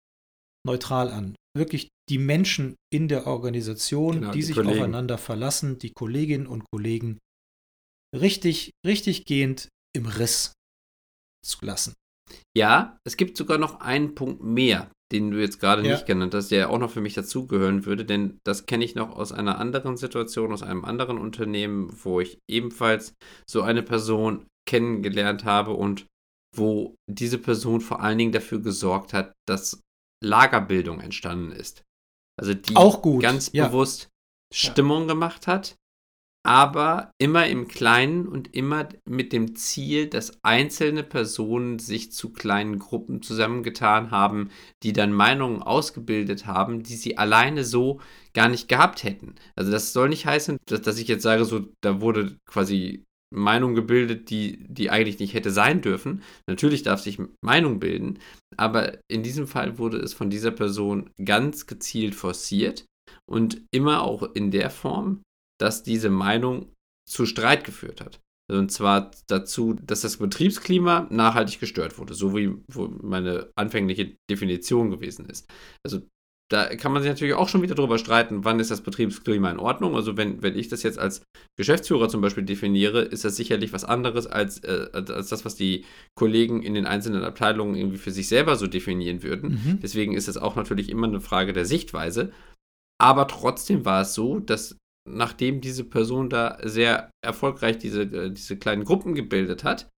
neutral 0.66 1.10
an. 1.10 1.34
Wirklich 1.56 1.88
die 2.08 2.18
Menschen 2.18 2.76
in 2.92 3.08
der 3.08 3.26
Organisation, 3.26 4.20
genau, 4.20 4.32
die, 4.32 4.38
die, 4.38 4.44
sich 4.44 4.56
Kollegen. 4.56 4.78
aufeinander 4.78 5.18
verlassen, 5.18 5.78
die 5.78 5.92
Kolleginnen 5.92 6.46
und 6.46 6.64
Kollegen, 6.72 7.18
richtig, 8.16 8.72
richtig 8.86 9.24
gehend 9.24 9.68
im 9.96 10.06
Riss 10.06 10.52
zu 11.44 11.64
lassen. 11.64 11.94
Ja, 12.56 12.98
es 13.04 13.16
gibt 13.16 13.36
sogar 13.36 13.58
noch 13.58 13.80
einen 13.80 14.14
Punkt 14.14 14.42
mehr, 14.42 14.90
den 15.12 15.30
du 15.30 15.40
jetzt 15.40 15.58
gerade 15.58 15.84
ja. 15.84 15.94
nicht 15.94 16.06
genannt 16.06 16.34
hast, 16.34 16.50
der 16.50 16.70
auch 16.70 16.78
noch 16.78 16.90
für 16.90 17.00
mich 17.00 17.14
dazugehören 17.14 17.86
würde, 17.86 18.04
denn 18.04 18.38
das 18.44 18.66
kenne 18.66 18.84
ich 18.84 18.94
noch 18.94 19.10
aus 19.10 19.32
einer 19.32 19.58
anderen 19.58 19.96
Situation, 19.96 20.52
aus 20.52 20.62
einem 20.62 20.84
anderen 20.84 21.18
Unternehmen, 21.18 21.92
wo 22.04 22.20
ich 22.20 22.38
ebenfalls 22.48 23.14
so 23.48 23.62
eine 23.62 23.82
Person 23.82 24.46
kennengelernt 24.68 25.44
habe 25.44 25.72
und 25.72 26.06
wo 26.54 26.96
diese 27.08 27.38
Person 27.38 27.80
vor 27.80 28.00
allen 28.00 28.18
Dingen 28.18 28.32
dafür 28.32 28.60
gesorgt 28.60 29.12
hat, 29.12 29.32
dass 29.46 29.80
Lagerbildung 30.22 31.00
entstanden 31.00 31.52
ist. 31.52 31.82
Also 32.38 32.54
die 32.54 32.76
auch 32.76 33.02
gut. 33.02 33.22
ganz 33.22 33.50
ja. 33.52 33.68
bewusst 33.68 34.08
Stimmung 34.52 35.06
gemacht 35.06 35.46
hat, 35.46 35.76
aber 36.42 37.12
immer 37.18 37.46
im 37.46 37.68
Kleinen 37.68 38.26
und 38.26 38.54
immer 38.54 38.88
mit 39.04 39.32
dem 39.32 39.56
Ziel, 39.56 40.08
dass 40.08 40.38
einzelne 40.42 41.02
Personen 41.02 41.78
sich 41.78 42.12
zu 42.12 42.32
kleinen 42.32 42.78
Gruppen 42.78 43.20
zusammengetan 43.20 44.10
haben, 44.10 44.50
die 44.82 44.94
dann 44.94 45.12
Meinungen 45.12 45.62
ausgebildet 45.62 46.46
haben, 46.46 46.82
die 46.82 46.96
sie 46.96 47.18
alleine 47.18 47.64
so 47.64 48.00
gar 48.32 48.48
nicht 48.48 48.68
gehabt 48.68 49.04
hätten. 49.04 49.34
Also 49.54 49.70
das 49.70 49.92
soll 49.92 50.08
nicht 50.08 50.24
heißen, 50.24 50.56
dass, 50.64 50.80
dass 50.80 50.98
ich 50.98 51.08
jetzt 51.08 51.22
sage, 51.22 51.44
so 51.44 51.66
da 51.82 52.00
wurde 52.00 52.38
quasi 52.46 53.04
Meinung 53.32 53.74
gebildet, 53.74 54.30
die, 54.30 54.64
die 54.68 54.90
eigentlich 54.90 55.18
nicht 55.18 55.34
hätte 55.34 55.50
sein 55.50 55.80
dürfen. 55.80 56.22
Natürlich 56.46 56.82
darf 56.82 57.00
sich 57.00 57.18
Meinung 57.44 57.78
bilden, 57.78 58.18
aber 58.56 58.98
in 59.08 59.22
diesem 59.22 59.46
Fall 59.46 59.78
wurde 59.78 59.98
es 59.98 60.14
von 60.14 60.30
dieser 60.30 60.50
Person 60.50 61.10
ganz 61.24 61.66
gezielt 61.66 62.14
forciert 62.14 62.84
und 63.28 63.62
immer 63.72 64.02
auch 64.02 64.34
in 64.34 64.50
der 64.50 64.70
Form, 64.70 65.22
dass 65.60 65.82
diese 65.82 66.10
Meinung 66.10 66.72
zu 67.08 67.26
Streit 67.26 67.64
geführt 67.64 68.00
hat. 68.00 68.20
Und 68.50 68.72
zwar 68.72 69.12
dazu, 69.28 69.74
dass 69.74 70.00
das 70.00 70.16
Betriebsklima 70.16 71.06
nachhaltig 71.10 71.60
gestört 71.60 71.98
wurde, 71.98 72.14
so 72.14 72.36
wie 72.36 72.52
meine 73.00 73.50
anfängliche 73.54 74.16
Definition 74.28 74.90
gewesen 74.90 75.26
ist. 75.26 75.48
Also 75.84 76.02
da 76.50 76.74
kann 76.74 76.92
man 76.92 77.00
sich 77.00 77.10
natürlich 77.10 77.34
auch 77.34 77.48
schon 77.48 77.62
wieder 77.62 77.76
darüber 77.76 77.96
streiten, 77.96 78.44
wann 78.44 78.58
ist 78.58 78.72
das 78.72 78.80
Betriebsklima 78.80 79.50
in 79.50 79.60
Ordnung. 79.60 79.94
Also 79.94 80.16
wenn, 80.16 80.42
wenn 80.42 80.58
ich 80.58 80.68
das 80.68 80.82
jetzt 80.82 80.98
als 80.98 81.22
Geschäftsführer 81.56 82.08
zum 82.08 82.20
Beispiel 82.20 82.42
definiere, 82.42 83.02
ist 83.02 83.24
das 83.24 83.36
sicherlich 83.36 83.72
was 83.72 83.84
anderes 83.84 84.26
als, 84.26 84.58
äh, 84.64 84.88
als 84.92 85.28
das, 85.28 85.44
was 85.44 85.54
die 85.54 85.84
Kollegen 86.18 86.62
in 86.62 86.74
den 86.74 86.86
einzelnen 86.86 87.22
Abteilungen 87.22 87.76
irgendwie 87.76 87.98
für 87.98 88.10
sich 88.10 88.26
selber 88.26 88.56
so 88.56 88.66
definieren 88.66 89.22
würden. 89.22 89.60
Mhm. 89.64 89.80
Deswegen 89.80 90.12
ist 90.12 90.26
es 90.26 90.36
auch 90.36 90.56
natürlich 90.56 90.90
immer 90.90 91.06
eine 91.06 91.20
Frage 91.20 91.52
der 91.52 91.66
Sichtweise. 91.66 92.32
Aber 93.00 93.28
trotzdem 93.28 93.84
war 93.84 94.02
es 94.02 94.14
so, 94.14 94.40
dass 94.40 94.76
nachdem 95.08 95.60
diese 95.60 95.84
Person 95.84 96.28
da 96.30 96.58
sehr 96.64 97.10
erfolgreich 97.24 97.78
diese, 97.78 98.02
äh, 98.02 98.30
diese 98.30 98.56
kleinen 98.56 98.84
Gruppen 98.84 99.14
gebildet 99.14 99.62
hat, 99.62 99.88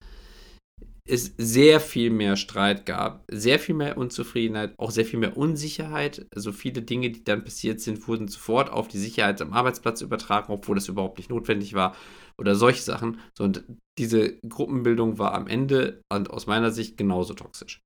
es 1.08 1.34
sehr 1.36 1.80
viel 1.80 2.10
mehr 2.10 2.36
Streit 2.36 2.86
gab, 2.86 3.24
sehr 3.30 3.58
viel 3.58 3.74
mehr 3.74 3.98
Unzufriedenheit, 3.98 4.78
auch 4.78 4.92
sehr 4.92 5.04
viel 5.04 5.18
mehr 5.18 5.36
Unsicherheit. 5.36 6.26
Also 6.34 6.52
viele 6.52 6.82
Dinge, 6.82 7.10
die 7.10 7.24
dann 7.24 7.42
passiert 7.44 7.80
sind, 7.80 8.06
wurden 8.06 8.28
sofort 8.28 8.70
auf 8.70 8.86
die 8.86 8.98
Sicherheit 8.98 9.40
am 9.42 9.52
Arbeitsplatz 9.52 10.00
übertragen, 10.00 10.52
obwohl 10.52 10.76
das 10.76 10.88
überhaupt 10.88 11.18
nicht 11.18 11.30
notwendig 11.30 11.74
war 11.74 11.96
oder 12.38 12.54
solche 12.54 12.82
Sachen. 12.82 13.20
So, 13.36 13.44
und 13.44 13.64
diese 13.98 14.38
Gruppenbildung 14.48 15.18
war 15.18 15.34
am 15.34 15.48
Ende 15.48 16.02
aus 16.08 16.46
meiner 16.46 16.70
Sicht 16.70 16.96
genauso 16.96 17.34
toxisch. 17.34 17.80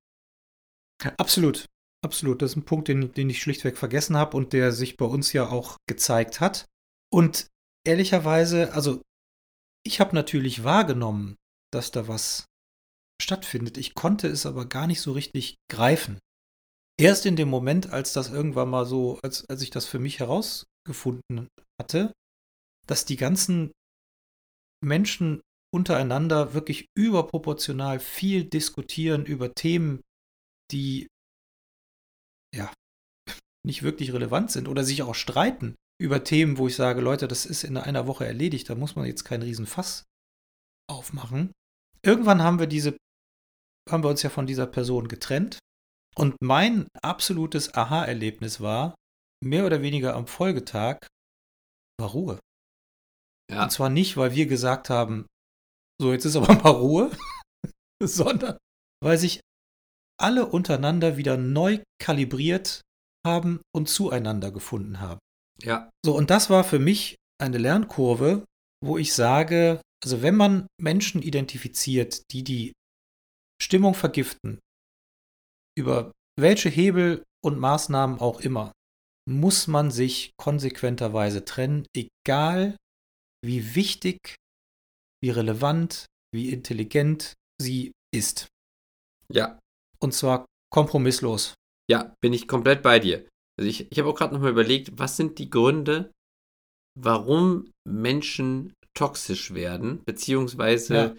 Absolut. 1.17 1.67
Absolut. 2.05 2.43
Das 2.43 2.51
ist 2.51 2.57
ein 2.57 2.65
Punkt, 2.65 2.89
den, 2.89 3.13
den 3.13 3.31
ich 3.31 3.41
schlichtweg 3.41 3.79
vergessen 3.79 4.17
habe 4.17 4.37
und 4.37 4.53
der 4.53 4.73
sich 4.73 4.97
bei 4.97 5.07
uns 5.07 5.33
ja 5.33 5.49
auch 5.49 5.77
gezeigt 5.89 6.41
hat. 6.41 6.67
Und 7.11 7.49
ehrlicherweise, 7.87 8.75
also 8.75 9.01
ich 9.85 10.01
habe 10.01 10.15
natürlich 10.15 10.65
wahrgenommen, 10.65 11.37
dass 11.73 11.91
da 11.91 12.09
was 12.09 12.45
stattfindet. 13.21 13.77
Ich 13.79 13.95
konnte 13.95 14.29
es 14.29 14.47
aber 14.47 14.67
gar 14.67 14.87
nicht 14.87 15.01
so 15.01 15.13
richtig 15.13 15.57
greifen. 15.71 16.19
Erst 16.99 17.27
in 17.27 17.37
dem 17.37 17.49
Moment, 17.49 17.91
als 17.91 18.13
das 18.13 18.31
irgendwann 18.31 18.71
mal 18.71 18.87
so, 18.87 19.19
als, 19.23 19.45
als 19.49 19.63
ich 19.63 19.71
das 19.71 19.87
für 19.87 19.99
mich 19.99 20.19
herausgefunden 20.19 21.49
hatte, 21.81 22.13
dass 22.87 23.05
die 23.05 23.17
ganzen 23.17 23.73
Menschen 24.83 25.43
untereinander 25.75 26.55
wirklich 26.55 26.87
überproportional 26.97 28.01
viel 28.01 28.45
diskutieren 28.45 29.27
über 29.27 29.53
Themen, 29.53 30.01
die 30.71 31.09
ja 32.55 32.73
nicht 33.67 33.83
wirklich 33.83 34.13
relevant 34.13 34.51
sind 34.51 34.69
oder 34.69 34.85
sich 34.85 35.03
auch 35.03 35.15
streiten 35.15 35.75
über 36.01 36.25
Themen, 36.25 36.57
wo 36.57 36.67
ich 36.69 36.77
sage, 36.77 37.01
Leute, 37.01 37.29
das 37.29 37.47
ist 37.47 37.65
in 37.65 37.77
einer 37.77 38.07
Woche 38.07 38.27
erledigt, 38.27 38.71
da 38.71 38.75
muss 38.75 38.97
man 38.97 39.07
jetzt 39.07 39.25
keinen 39.25 39.43
Riesenfass 39.43 40.05
aufmachen. 40.89 41.53
Irgendwann 42.03 42.43
haben 42.43 42.59
wir 42.59 42.67
diese 42.67 42.97
haben 43.89 44.03
wir 44.03 44.11
uns 44.11 44.23
ja 44.23 44.31
von 44.31 44.47
dieser 44.47 44.67
Person 44.67 45.09
getrennt. 45.09 45.59
Und 46.17 46.37
mein 46.41 46.89
absolutes 47.03 47.75
Aha-Erlebnis 47.75 48.61
war, 48.61 48.95
mehr 49.45 49.67
oder 49.67 49.83
weniger 49.83 50.15
am 50.15 50.27
Folgetag, 50.27 51.07
war 52.01 52.11
Ruhe. 52.11 52.41
Ja. 53.51 53.65
Und 53.65 53.71
zwar 53.71 53.91
nicht, 53.91 54.17
weil 54.17 54.35
wir 54.35 54.47
gesagt 54.47 54.91
haben, 54.91 55.27
so 56.01 56.13
jetzt 56.13 56.25
ist 56.25 56.37
aber 56.37 56.55
mal 56.63 56.71
Ruhe, 56.71 57.11
sondern 58.03 58.57
weil 59.03 59.19
sich 59.19 59.41
alle 60.19 60.47
untereinander 60.47 61.17
wieder 61.17 61.37
neu 61.37 61.81
kalibriert 62.01 62.81
haben 63.27 63.61
und 63.75 63.89
zueinander 63.89 64.51
gefunden 64.51 65.01
haben. 65.01 65.21
Ja. 65.63 65.91
So, 66.05 66.17
und 66.17 66.31
das 66.31 66.49
war 66.49 66.65
für 66.65 66.79
mich 66.79 67.17
eine 67.39 67.59
Lernkurve, 67.59 68.45
wo 68.83 68.97
ich 68.99 69.13
sage, 69.13 69.81
also 70.03 70.23
wenn 70.23 70.37
man 70.37 70.67
Menschen 70.81 71.23
identifiziert, 71.23 72.23
die 72.33 72.45
die 72.45 72.73
Stimmung 73.61 73.95
vergiften, 73.95 74.61
über 75.77 76.13
welche 76.39 76.69
Hebel 76.69 77.25
und 77.45 77.59
Maßnahmen 77.59 78.19
auch 78.21 78.41
immer, 78.41 78.73
muss 79.29 79.67
man 79.67 79.91
sich 79.91 80.33
konsequenterweise 80.37 81.45
trennen, 81.45 81.87
egal 81.97 82.77
wie 83.45 83.75
wichtig, 83.75 84.37
wie 85.23 85.31
relevant, 85.31 86.07
wie 86.35 86.53
intelligent 86.53 87.35
sie 87.61 87.93
ist. 88.15 88.49
Ja. 89.33 89.59
Und 89.99 90.13
zwar 90.13 90.47
kompromisslos. 90.73 91.55
Ja, 91.91 92.15
bin 92.21 92.33
ich 92.33 92.49
komplett 92.49 92.83
bei 92.83 92.99
dir. 92.99 93.29
Also 93.59 93.69
ich, 93.69 93.91
ich 93.91 93.99
habe 93.99 94.11
auch 94.11 94.15
gerade 94.15 94.35
nochmal 94.35 94.51
überlegt, 94.51 94.99
was 94.99 95.17
sind 95.17 95.39
die 95.39 95.49
Gründe, 95.49 96.13
warum 96.99 97.71
Menschen 97.89 98.75
toxisch 98.95 99.55
werden, 99.55 100.05
beziehungsweise 100.05 100.95
ja 100.95 101.17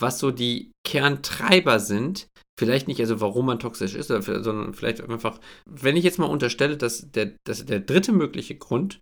was 0.00 0.18
so 0.18 0.30
die 0.30 0.72
Kerntreiber 0.86 1.78
sind. 1.80 2.28
Vielleicht 2.58 2.88
nicht, 2.88 3.00
also 3.00 3.20
warum 3.20 3.46
man 3.46 3.58
toxisch 3.58 3.94
ist, 3.94 4.08
sondern 4.08 4.74
vielleicht 4.74 5.00
einfach, 5.00 5.40
wenn 5.64 5.96
ich 5.96 6.04
jetzt 6.04 6.18
mal 6.18 6.26
unterstelle, 6.26 6.76
dass 6.76 7.10
der, 7.10 7.34
dass 7.46 7.64
der 7.64 7.80
dritte 7.80 8.12
mögliche 8.12 8.56
Grund 8.56 9.00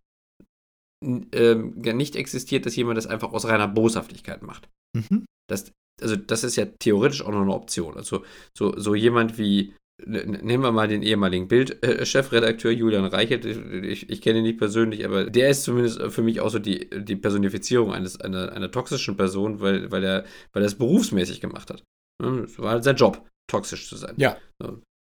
ähm, 1.05 1.75
nicht 1.81 2.17
existiert, 2.17 2.67
dass 2.67 2.77
jemand 2.77 2.99
das 2.99 3.07
einfach 3.07 3.33
aus 3.33 3.47
reiner 3.47 3.69
Boshaftigkeit 3.69 4.43
macht. 4.43 4.69
Mhm. 4.97 5.25
Das, 5.49 5.73
also 6.01 6.17
das 6.17 6.45
ist 6.45 6.57
ja 6.57 6.67
theoretisch 6.67 7.23
auch 7.23 7.31
noch 7.33 7.43
eine 7.43 7.55
Option. 7.55 7.97
Also 7.97 8.25
so, 8.57 8.79
so 8.79 8.95
jemand 8.95 9.39
wie 9.39 9.75
Nehmen 10.07 10.63
wir 10.63 10.71
mal 10.71 10.87
den 10.87 11.03
ehemaligen 11.03 11.49
Bild-Chefredakteur 11.49 12.71
Julian 12.71 13.05
Reichert. 13.05 13.45
Ich, 13.45 14.09
ich 14.09 14.21
kenne 14.21 14.39
ihn 14.39 14.45
nicht 14.45 14.59
persönlich, 14.59 15.05
aber 15.05 15.29
der 15.29 15.51
ist 15.51 15.65
zumindest 15.65 16.01
für 16.13 16.23
mich 16.23 16.41
auch 16.41 16.51
so 16.51 16.61
die, 16.61 16.89
die 16.91 17.17
Personifizierung 17.17 17.93
eines, 17.93 18.21
einer, 18.21 18.53
einer 18.53 18.71
toxischen 18.71 19.17
Person, 19.17 19.61
weil, 19.61 19.91
weil, 19.91 20.05
er, 20.05 20.25
weil 20.53 20.63
er 20.63 20.67
es 20.67 20.77
berufsmäßig 20.77 21.41
gemacht 21.41 21.71
hat. 21.71 21.83
Ne, 22.23 22.45
es 22.45 22.59
war 22.59 22.73
halt 22.73 22.85
sein 22.85 22.97
Job, 22.97 23.27
toxisch 23.51 23.89
zu 23.89 23.97
sein. 23.97 24.15
Ja. 24.19 24.37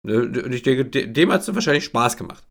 Ne, 0.06 0.24
und 0.24 0.52
ich 0.52 0.62
denke, 0.62 0.86
dem 0.86 1.32
hat 1.32 1.42
es 1.42 1.54
wahrscheinlich 1.54 1.84
Spaß 1.84 2.16
gemacht. 2.16 2.44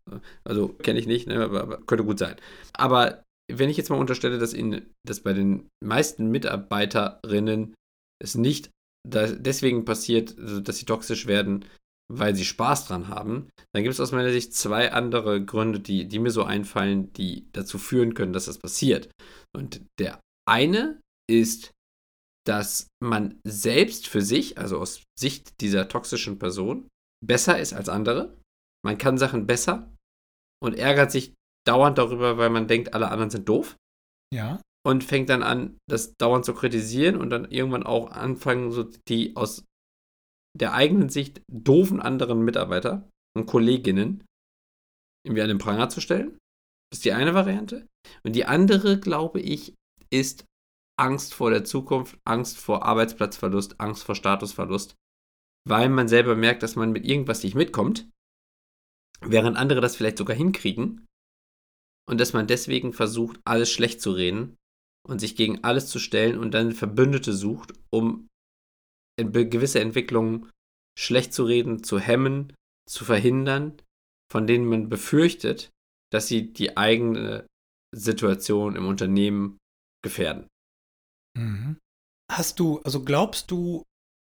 Also 0.44 0.68
kenne 0.68 0.98
ich 0.98 1.06
nicht, 1.06 1.26
ne, 1.26 1.44
aber, 1.44 1.62
aber, 1.62 1.76
könnte 1.82 2.04
gut 2.04 2.18
sein. 2.18 2.36
Aber 2.72 3.22
wenn 3.52 3.68
ich 3.68 3.76
jetzt 3.76 3.90
mal 3.90 3.98
unterstelle, 3.98 4.38
dass, 4.38 4.54
in, 4.54 4.86
dass 5.06 5.20
bei 5.20 5.34
den 5.34 5.68
meisten 5.84 6.30
Mitarbeiterinnen 6.30 7.74
es 8.22 8.34
nicht 8.34 8.70
deswegen 9.06 9.84
passiert, 9.84 10.38
also 10.38 10.60
dass 10.60 10.76
sie 10.76 10.84
toxisch 10.84 11.26
werden, 11.26 11.64
weil 12.12 12.34
sie 12.34 12.44
Spaß 12.44 12.86
dran 12.86 13.08
haben, 13.08 13.48
dann 13.72 13.84
gibt 13.84 13.94
es 13.94 14.00
aus 14.00 14.10
meiner 14.10 14.32
Sicht 14.32 14.52
zwei 14.54 14.92
andere 14.92 15.44
Gründe, 15.44 15.78
die, 15.78 16.08
die 16.08 16.18
mir 16.18 16.30
so 16.30 16.42
einfallen, 16.42 17.12
die 17.12 17.48
dazu 17.52 17.78
führen 17.78 18.14
können, 18.14 18.32
dass 18.32 18.46
das 18.46 18.58
passiert. 18.58 19.10
Und 19.56 19.82
der 19.98 20.20
eine 20.48 21.00
ist, 21.30 21.70
dass 22.46 22.88
man 23.02 23.38
selbst 23.46 24.08
für 24.08 24.22
sich, 24.22 24.58
also 24.58 24.78
aus 24.78 25.04
Sicht 25.18 25.60
dieser 25.60 25.88
toxischen 25.88 26.38
Person, 26.38 26.88
besser 27.24 27.58
ist 27.58 27.72
als 27.72 27.88
andere. 27.88 28.36
Man 28.84 28.98
kann 28.98 29.18
Sachen 29.18 29.46
besser 29.46 29.94
und 30.62 30.74
ärgert 30.74 31.12
sich 31.12 31.34
dauernd 31.66 31.98
darüber, 31.98 32.38
weil 32.38 32.50
man 32.50 32.66
denkt, 32.66 32.94
alle 32.94 33.10
anderen 33.10 33.30
sind 33.30 33.48
doof. 33.48 33.76
Ja. 34.34 34.60
Und 34.84 35.04
fängt 35.04 35.28
dann 35.28 35.42
an, 35.42 35.76
das 35.88 36.14
dauernd 36.16 36.44
zu 36.44 36.54
kritisieren 36.54 37.16
und 37.16 37.30
dann 37.30 37.50
irgendwann 37.50 37.84
auch 37.84 38.10
anfangen, 38.10 38.72
so 38.72 38.84
die 39.08 39.36
aus 39.36 39.64
der 40.58 40.74
eigenen 40.74 41.08
Sicht 41.08 41.42
doofen 41.48 42.00
anderen 42.00 42.44
Mitarbeiter 42.44 43.08
und 43.36 43.46
Kolleginnen 43.46 44.24
irgendwie 45.24 45.42
an 45.42 45.48
den 45.48 45.58
Pranger 45.58 45.88
zu 45.88 46.00
stellen. 46.00 46.38
Das 46.90 46.98
ist 46.98 47.04
die 47.04 47.12
eine 47.12 47.34
Variante. 47.34 47.86
Und 48.24 48.34
die 48.34 48.46
andere, 48.46 48.98
glaube 48.98 49.40
ich, 49.40 49.74
ist 50.10 50.44
Angst 50.98 51.34
vor 51.34 51.50
der 51.50 51.64
Zukunft, 51.64 52.18
Angst 52.24 52.58
vor 52.58 52.84
Arbeitsplatzverlust, 52.84 53.80
Angst 53.80 54.04
vor 54.04 54.14
Statusverlust, 54.14 54.96
weil 55.66 55.88
man 55.88 56.08
selber 56.08 56.36
merkt, 56.36 56.62
dass 56.62 56.76
man 56.76 56.92
mit 56.92 57.06
irgendwas 57.06 57.42
nicht 57.42 57.54
mitkommt, 57.54 58.08
während 59.20 59.56
andere 59.56 59.80
das 59.80 59.96
vielleicht 59.96 60.18
sogar 60.18 60.36
hinkriegen 60.36 61.06
und 62.08 62.20
dass 62.20 62.32
man 62.32 62.46
deswegen 62.46 62.92
versucht, 62.92 63.40
alles 63.44 63.70
schlecht 63.70 64.02
zu 64.02 64.12
reden 64.12 64.56
und 65.06 65.20
sich 65.20 65.36
gegen 65.36 65.62
alles 65.64 65.86
zu 65.86 65.98
stellen 65.98 66.38
und 66.38 66.52
dann 66.52 66.72
Verbündete 66.72 67.32
sucht, 67.32 67.72
um 67.90 68.28
gewisse 69.24 69.80
Entwicklungen 69.80 70.50
schlecht 70.98 71.32
zu 71.32 71.44
reden, 71.44 71.82
zu 71.82 71.98
hemmen, 71.98 72.52
zu 72.88 73.04
verhindern, 73.04 73.80
von 74.30 74.46
denen 74.46 74.66
man 74.66 74.88
befürchtet, 74.88 75.70
dass 76.12 76.26
sie 76.26 76.52
die 76.52 76.76
eigene 76.76 77.46
Situation 77.94 78.76
im 78.76 78.86
Unternehmen 78.86 79.58
gefährden. 80.04 80.46
Mhm. 81.36 81.78
Hast 82.30 82.60
du, 82.60 82.80
also 82.80 83.04
glaubst 83.04 83.50
du, 83.50 83.82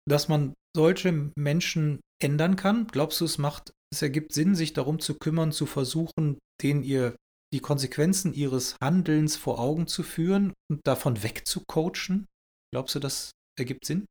dass 0.09 0.29
man 0.29 0.55
solche 0.77 1.31
Menschen 1.37 2.01
ändern 2.23 2.57
kann? 2.57 2.87
Glaubst 2.89 3.21
du, 3.21 3.25
es 3.25 3.39
macht, 3.39 3.73
es 3.93 4.03
ergibt 4.03 4.33
Sinn, 4.33 4.55
sich 4.55 4.73
darum 4.73 5.01
zu 5.01 5.15
kümmern, 5.15 5.53
zu 5.53 5.67
versuchen, 5.67 6.39
denen 6.63 6.83
ihr 6.83 7.17
die 7.53 7.61
Konsequenzen 7.61 8.35
ihres 8.35 8.77
Handelns 8.83 9.37
vor 9.37 9.59
Augen 9.59 9.87
zu 9.87 10.03
führen 10.03 10.53
und 10.71 10.81
davon 10.87 11.23
wegzucoachen? 11.23 12.27
Glaubst 12.73 12.95
du, 12.95 12.99
das 12.99 13.31
ergibt 13.59 13.87
Sinn? 13.87 14.05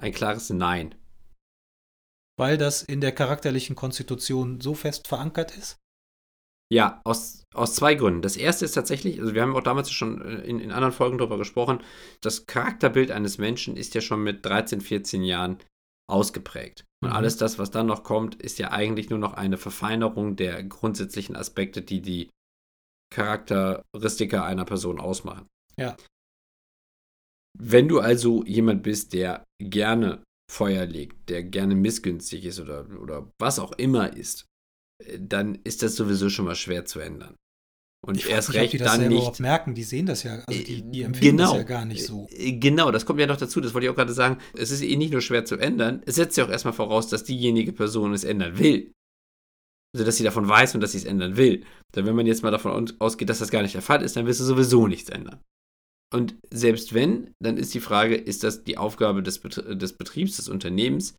Ein 0.00 0.12
klares 0.12 0.50
Nein. 0.50 0.94
Weil 2.38 2.56
das 2.56 2.82
in 2.82 3.00
der 3.00 3.12
charakterlichen 3.12 3.74
Konstitution 3.74 4.60
so 4.60 4.74
fest 4.74 5.08
verankert 5.08 5.56
ist? 5.56 5.76
Ja, 6.70 7.00
aus, 7.04 7.44
aus 7.54 7.74
zwei 7.74 7.94
Gründen. 7.94 8.22
Das 8.22 8.36
erste 8.36 8.64
ist 8.64 8.72
tatsächlich, 8.72 9.20
also 9.20 9.34
wir 9.34 9.42
haben 9.42 9.56
auch 9.56 9.62
damals 9.62 9.90
schon 9.90 10.20
äh, 10.20 10.42
in, 10.42 10.60
in 10.60 10.70
anderen 10.70 10.92
Folgen 10.92 11.18
darüber 11.18 11.38
gesprochen, 11.38 11.82
das 12.20 12.46
Charakterbild 12.46 13.10
eines 13.10 13.38
Menschen 13.38 13.76
ist 13.76 13.94
ja 13.94 14.02
schon 14.02 14.22
mit 14.22 14.44
13, 14.44 14.80
14 14.80 15.22
Jahren 15.22 15.58
ausgeprägt. 16.08 16.84
Und 17.02 17.10
mhm. 17.10 17.16
alles 17.16 17.38
das, 17.38 17.58
was 17.58 17.70
dann 17.70 17.86
noch 17.86 18.02
kommt, 18.02 18.34
ist 18.36 18.58
ja 18.58 18.70
eigentlich 18.70 19.08
nur 19.08 19.18
noch 19.18 19.34
eine 19.34 19.56
Verfeinerung 19.56 20.36
der 20.36 20.62
grundsätzlichen 20.62 21.36
Aspekte, 21.36 21.80
die 21.82 22.02
die 22.02 22.30
Charakteristika 23.10 24.44
einer 24.44 24.66
Person 24.66 25.00
ausmachen. 25.00 25.46
Ja. 25.78 25.96
Wenn 27.60 27.88
du 27.88 28.00
also 28.00 28.44
jemand 28.44 28.82
bist, 28.82 29.12
der 29.12 29.44
gerne 29.60 30.22
Feuer 30.50 30.86
legt, 30.86 31.28
der 31.28 31.42
gerne 31.42 31.74
missgünstig 31.74 32.44
ist 32.44 32.60
oder, 32.60 32.86
oder 33.00 33.30
was 33.38 33.58
auch 33.58 33.72
immer 33.72 34.16
ist, 34.16 34.46
dann 35.18 35.58
ist 35.64 35.82
das 35.82 35.96
sowieso 35.96 36.28
schon 36.28 36.46
mal 36.46 36.54
schwer 36.54 36.84
zu 36.84 37.00
ändern. 37.00 37.34
Und 38.06 38.16
ich 38.16 38.30
erst 38.30 38.50
nicht, 38.50 38.58
recht 38.58 38.66
ob 38.66 38.70
die 38.72 38.78
das 38.78 38.98
dann 38.98 39.08
nicht 39.08 39.40
merken, 39.40 39.74
die 39.74 39.82
sehen 39.82 40.06
das 40.06 40.22
ja, 40.22 40.36
also 40.46 40.62
die, 40.62 40.82
die 40.82 41.02
empfinden 41.02 41.38
genau, 41.38 41.50
das 41.50 41.58
ja 41.58 41.62
gar 41.64 41.84
nicht 41.84 42.04
so. 42.04 42.28
Äh, 42.30 42.52
genau, 42.52 42.92
das 42.92 43.04
kommt 43.04 43.18
ja 43.18 43.26
noch 43.26 43.36
dazu, 43.36 43.60
das 43.60 43.74
wollte 43.74 43.86
ich 43.86 43.90
auch 43.90 43.96
gerade 43.96 44.12
sagen. 44.12 44.38
Es 44.56 44.70
ist 44.70 44.82
eh 44.82 44.96
nicht 44.96 45.10
nur 45.10 45.20
schwer 45.20 45.44
zu 45.44 45.56
ändern, 45.56 46.02
es 46.06 46.14
setzt 46.14 46.36
ja 46.36 46.44
auch 46.44 46.48
erstmal 46.48 46.74
voraus, 46.74 47.08
dass 47.08 47.24
diejenige 47.24 47.72
Person 47.72 48.12
es 48.12 48.22
ändern 48.22 48.58
will. 48.58 48.92
Also, 49.94 50.04
dass 50.04 50.16
sie 50.16 50.24
davon 50.24 50.48
weiß 50.48 50.74
und 50.74 50.80
dass 50.80 50.92
sie 50.92 50.98
es 50.98 51.04
ändern 51.04 51.36
will. 51.36 51.64
Denn 51.96 52.06
wenn 52.06 52.14
man 52.14 52.26
jetzt 52.26 52.42
mal 52.42 52.50
davon 52.50 52.92
ausgeht, 53.00 53.30
dass 53.30 53.40
das 53.40 53.50
gar 53.50 53.62
nicht 53.62 53.74
der 53.74 53.82
Fall 53.82 54.02
ist, 54.02 54.16
dann 54.16 54.26
wirst 54.26 54.40
du 54.40 54.44
sowieso 54.44 54.86
nichts 54.86 55.10
ändern. 55.10 55.40
Und 56.14 56.36
selbst 56.50 56.94
wenn, 56.94 57.34
dann 57.42 57.58
ist 57.58 57.74
die 57.74 57.80
Frage, 57.80 58.14
ist 58.14 58.42
das 58.42 58.64
die 58.64 58.78
Aufgabe 58.78 59.22
des, 59.22 59.40
des 59.40 59.92
Betriebs, 59.92 60.36
des 60.36 60.48
Unternehmens, 60.48 61.16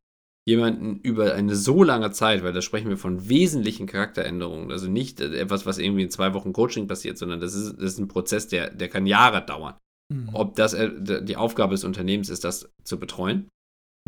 jemanden 0.47 0.99
über 1.01 1.35
eine 1.35 1.55
so 1.55 1.83
lange 1.83 2.11
Zeit, 2.11 2.43
weil 2.43 2.53
da 2.53 2.61
sprechen 2.61 2.89
wir 2.89 2.97
von 2.97 3.29
wesentlichen 3.29 3.85
Charakteränderungen, 3.85 4.71
also 4.71 4.89
nicht 4.89 5.21
etwas, 5.21 5.65
was 5.67 5.77
irgendwie 5.77 6.03
in 6.03 6.09
zwei 6.09 6.33
Wochen 6.33 6.53
Coaching 6.53 6.87
passiert, 6.87 7.19
sondern 7.19 7.39
das 7.39 7.53
ist, 7.53 7.75
das 7.75 7.93
ist 7.93 7.99
ein 7.99 8.07
Prozess, 8.07 8.47
der, 8.47 8.71
der 8.71 8.89
kann 8.89 9.05
Jahre 9.05 9.45
dauern. 9.45 9.77
Mhm. 10.11 10.29
Ob 10.33 10.55
das 10.55 10.73
äh, 10.73 10.89
die 11.23 11.37
Aufgabe 11.37 11.75
des 11.75 11.83
Unternehmens 11.83 12.29
ist, 12.29 12.43
das 12.43 12.71
zu 12.83 12.99
betreuen? 12.99 13.47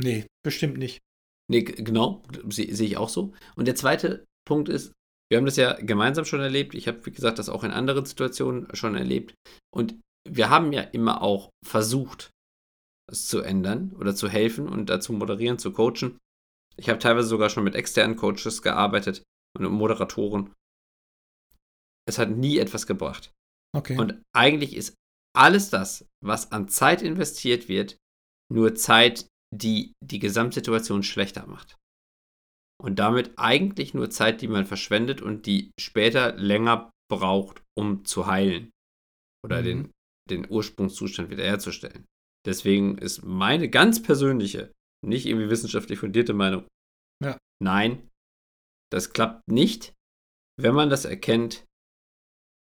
Nee, 0.01 0.25
bestimmt 0.43 0.77
nicht. 0.77 0.99
Nee, 1.47 1.61
genau, 1.61 2.23
sehe 2.49 2.73
seh 2.73 2.85
ich 2.85 2.97
auch 2.97 3.09
so. 3.09 3.33
Und 3.55 3.67
der 3.67 3.75
zweite 3.75 4.25
Punkt 4.47 4.67
ist, 4.67 4.93
wir 5.29 5.37
haben 5.37 5.45
das 5.45 5.57
ja 5.57 5.73
gemeinsam 5.73 6.25
schon 6.25 6.41
erlebt. 6.41 6.73
Ich 6.75 6.87
habe, 6.87 7.05
wie 7.05 7.11
gesagt, 7.11 7.39
das 7.39 7.49
auch 7.49 7.63
in 7.63 7.71
anderen 7.71 8.05
Situationen 8.05 8.67
schon 8.73 8.95
erlebt. 8.95 9.35
Und 9.73 9.95
wir 10.29 10.49
haben 10.49 10.71
ja 10.71 10.81
immer 10.81 11.21
auch 11.21 11.49
versucht, 11.65 12.31
es 13.11 13.27
zu 13.27 13.41
ändern 13.41 13.93
oder 13.97 14.15
zu 14.15 14.29
helfen 14.29 14.67
und 14.67 14.89
dazu 14.89 15.13
moderieren, 15.13 15.59
zu 15.59 15.73
coachen. 15.73 16.17
Ich 16.77 16.89
habe 16.89 16.99
teilweise 16.99 17.27
sogar 17.27 17.49
schon 17.49 17.63
mit 17.63 17.75
externen 17.75 18.15
Coaches 18.15 18.61
gearbeitet 18.61 19.23
und 19.57 19.69
Moderatoren. 19.69 20.53
Es 22.07 22.17
hat 22.17 22.29
nie 22.29 22.57
etwas 22.57 22.87
gebracht. 22.87 23.33
Okay. 23.75 23.97
Und 23.97 24.21
eigentlich 24.35 24.75
ist 24.75 24.95
alles 25.35 25.69
das, 25.69 26.05
was 26.23 26.51
an 26.51 26.67
Zeit 26.67 27.01
investiert 27.01 27.67
wird, 27.67 27.97
nur 28.51 28.75
Zeit, 28.75 29.27
die 29.53 29.93
die 30.03 30.19
Gesamtsituation 30.19 31.03
schlechter 31.03 31.47
macht. 31.47 31.77
Und 32.81 32.97
damit 32.99 33.37
eigentlich 33.37 33.93
nur 33.93 34.09
Zeit, 34.09 34.41
die 34.41 34.47
man 34.47 34.65
verschwendet 34.65 35.21
und 35.21 35.45
die 35.45 35.71
später 35.79 36.35
länger 36.35 36.91
braucht, 37.09 37.61
um 37.77 38.05
zu 38.05 38.25
heilen 38.25 38.71
oder 39.45 39.61
mhm. 39.61 39.65
den, 39.65 39.91
den 40.31 40.49
Ursprungszustand 40.49 41.29
wiederherzustellen. 41.29 42.05
Deswegen 42.45 42.97
ist 42.97 43.23
meine 43.23 43.69
ganz 43.69 44.01
persönliche, 44.01 44.71
nicht 45.05 45.25
irgendwie 45.25 45.49
wissenschaftlich 45.49 45.99
fundierte 45.99 46.33
Meinung, 46.33 46.67
ja. 47.23 47.37
nein, 47.61 48.09
das 48.91 49.13
klappt 49.13 49.47
nicht. 49.47 49.93
Wenn 50.59 50.75
man 50.75 50.89
das 50.89 51.05
erkennt, 51.05 51.65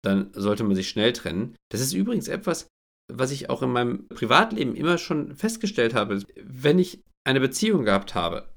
dann 0.04 0.32
sollte 0.34 0.64
man 0.64 0.76
sich 0.76 0.88
schnell 0.88 1.12
trennen. 1.12 1.56
Das 1.70 1.80
ist 1.80 1.92
übrigens 1.92 2.28
etwas, 2.28 2.68
was 3.12 3.30
ich 3.30 3.50
auch 3.50 3.62
in 3.62 3.70
meinem 3.70 4.08
Privatleben 4.08 4.74
immer 4.74 4.98
schon 4.98 5.36
festgestellt 5.36 5.94
habe. 5.94 6.22
Wenn 6.36 6.78
ich 6.78 7.02
eine 7.26 7.40
Beziehung 7.40 7.84
gehabt 7.84 8.14
habe 8.14 8.52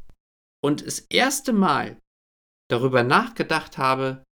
und 0.63 0.85
das 0.85 0.99
erste 0.99 1.53
Mal 1.53 1.99
darüber 2.69 3.03
nachgedacht 3.03 3.77
habe, 3.77 4.23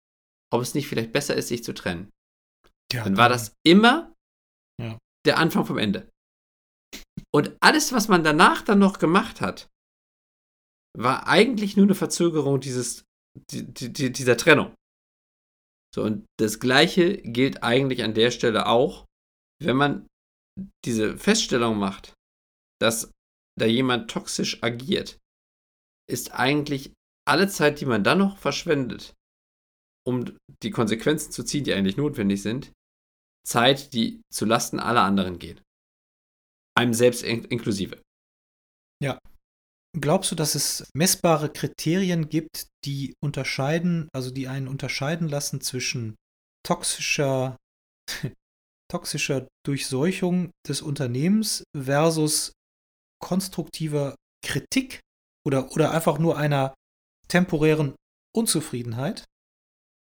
ob 0.53 0.62
es 0.62 0.73
nicht 0.73 0.88
vielleicht 0.88 1.12
besser 1.12 1.36
ist, 1.36 1.49
sich 1.49 1.63
zu 1.63 1.73
trennen, 1.73 2.10
ja, 2.93 3.03
dann 3.03 3.17
war 3.17 3.30
das 3.30 3.53
immer 3.65 4.13
ja. 4.82 4.98
der 5.26 5.38
Anfang 5.38 5.66
vom 5.66 5.78
Ende. 5.78 6.10
Und 7.34 7.56
alles, 7.62 7.92
was 7.94 8.08
man 8.08 8.24
danach 8.24 8.62
dann 8.62 8.80
noch 8.80 9.00
gemacht 9.00 9.42
hat, 9.42 9.68
war 10.98 11.28
eigentlich 11.28 11.78
nur 11.78 11.86
eine 11.86 11.96
Verzögerung 11.96 12.60
dieses, 12.60 13.04
die, 13.52 13.72
die, 13.72 14.12
dieser 14.12 14.38
Trennung. 14.38 14.74
So, 15.94 16.04
und 16.04 16.26
das 16.40 16.60
Gleiche 16.60 17.18
gilt 17.18 17.63
eigentlich 17.63 18.04
an 18.04 18.13
der 18.13 18.32
Stelle 18.32 18.68
auch, 18.68 19.06
wenn 19.62 19.78
man 19.78 20.08
diese 20.86 21.18
Feststellung 21.18 21.78
macht, 21.78 22.13
dass 22.80 23.12
da 23.60 23.66
jemand 23.66 24.10
toxisch 24.10 24.63
agiert, 24.63 25.18
ist 26.10 26.34
eigentlich 26.34 26.94
alle 27.28 27.48
Zeit, 27.48 27.82
die 27.82 27.86
man 27.86 28.04
dann 28.04 28.20
noch 28.20 28.38
verschwendet, 28.38 29.13
um 30.06 30.38
die 30.63 30.72
Konsequenzen 30.72 31.32
zu 31.32 31.44
ziehen, 31.44 31.63
die 31.63 31.74
eigentlich 31.74 31.98
notwendig 31.98 32.42
sind, 32.42 32.72
Zeit, 33.48 33.94
die 33.94 34.22
zu 34.32 34.46
Lasten 34.46 34.80
aller 34.80 35.04
anderen 35.04 35.40
geht 35.40 35.64
einem 36.78 36.94
selbst 36.94 37.24
in 37.24 37.44
inklusive. 37.46 38.02
Ja. 39.02 39.20
Glaubst 40.00 40.32
du, 40.32 40.36
dass 40.36 40.54
es 40.54 40.88
messbare 40.94 41.52
Kriterien 41.52 42.30
gibt, 42.30 42.68
die 42.86 43.16
unterscheiden, 43.20 44.10
also 44.14 44.30
die 44.30 44.48
einen 44.48 44.68
unterscheiden 44.68 45.28
lassen 45.28 45.60
zwischen 45.60 46.16
toxischer, 46.64 47.58
toxischer 48.92 49.48
Durchseuchung 49.66 50.52
des 50.68 50.82
Unternehmens 50.84 51.64
versus 51.76 52.52
konstruktiver 53.20 54.16
Kritik 54.46 55.00
oder, 55.44 55.72
oder 55.72 55.92
einfach 55.92 56.20
nur 56.20 56.38
einer 56.38 56.76
temporären 57.28 57.96
Unzufriedenheit? 58.36 59.26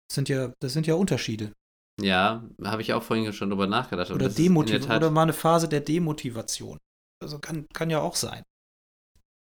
Das 0.09 0.15
sind 0.15 0.27
ja, 0.27 0.53
das 0.59 0.73
sind 0.73 0.85
ja 0.85 0.95
Unterschiede. 0.95 1.53
Ja, 1.99 2.47
habe 2.63 2.81
ich 2.81 2.93
auch 2.93 3.03
vorhin 3.03 3.31
schon 3.33 3.49
drüber 3.49 3.67
nachgedacht. 3.67 4.11
Oder 4.11 4.29
Demotivation. 4.29 4.97
Oder 4.97 5.09
mal 5.09 5.23
eine 5.23 5.33
Phase 5.33 5.67
der 5.67 5.81
Demotivation. 5.81 6.77
Also 7.23 7.39
kann, 7.39 7.67
kann 7.73 7.89
ja 7.89 7.99
auch 8.01 8.15
sein. 8.15 8.43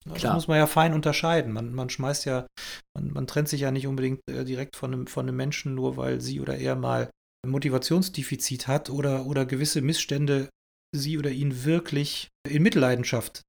Das 0.05 0.19
Klar. 0.19 0.33
muss 0.33 0.47
man 0.47 0.57
ja 0.57 0.65
fein 0.65 0.93
unterscheiden. 0.93 1.51
Man, 1.51 1.73
man 1.73 1.89
schmeißt 1.89 2.25
ja, 2.25 2.47
man, 2.95 3.11
man 3.11 3.27
trennt 3.27 3.49
sich 3.49 3.61
ja 3.61 3.71
nicht 3.71 3.85
unbedingt 3.85 4.21
äh, 4.29 4.45
direkt 4.45 4.75
von 4.75 4.93
einem, 4.93 5.07
von 5.07 5.27
einem 5.27 5.35
Menschen, 5.35 5.75
nur 5.75 5.97
weil 5.97 6.21
sie 6.21 6.39
oder 6.39 6.57
er 6.57 6.75
mal 6.75 7.11
ein 7.45 7.51
Motivationsdefizit 7.51 8.67
hat 8.67 8.89
oder, 8.89 9.25
oder 9.25 9.45
gewisse 9.45 9.81
Missstände 9.81 10.49
sie 10.95 11.17
oder 11.17 11.29
ihn 11.29 11.63
wirklich 11.63 12.29
in 12.47 12.63
Mitleidenschaft 12.63 13.41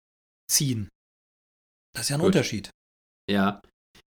ziehen. 0.50 0.88
Das 1.94 2.04
ist 2.04 2.08
ja 2.10 2.16
ein 2.16 2.20
Gut. 2.20 2.28
Unterschied. 2.28 2.70
Ja. 3.30 3.62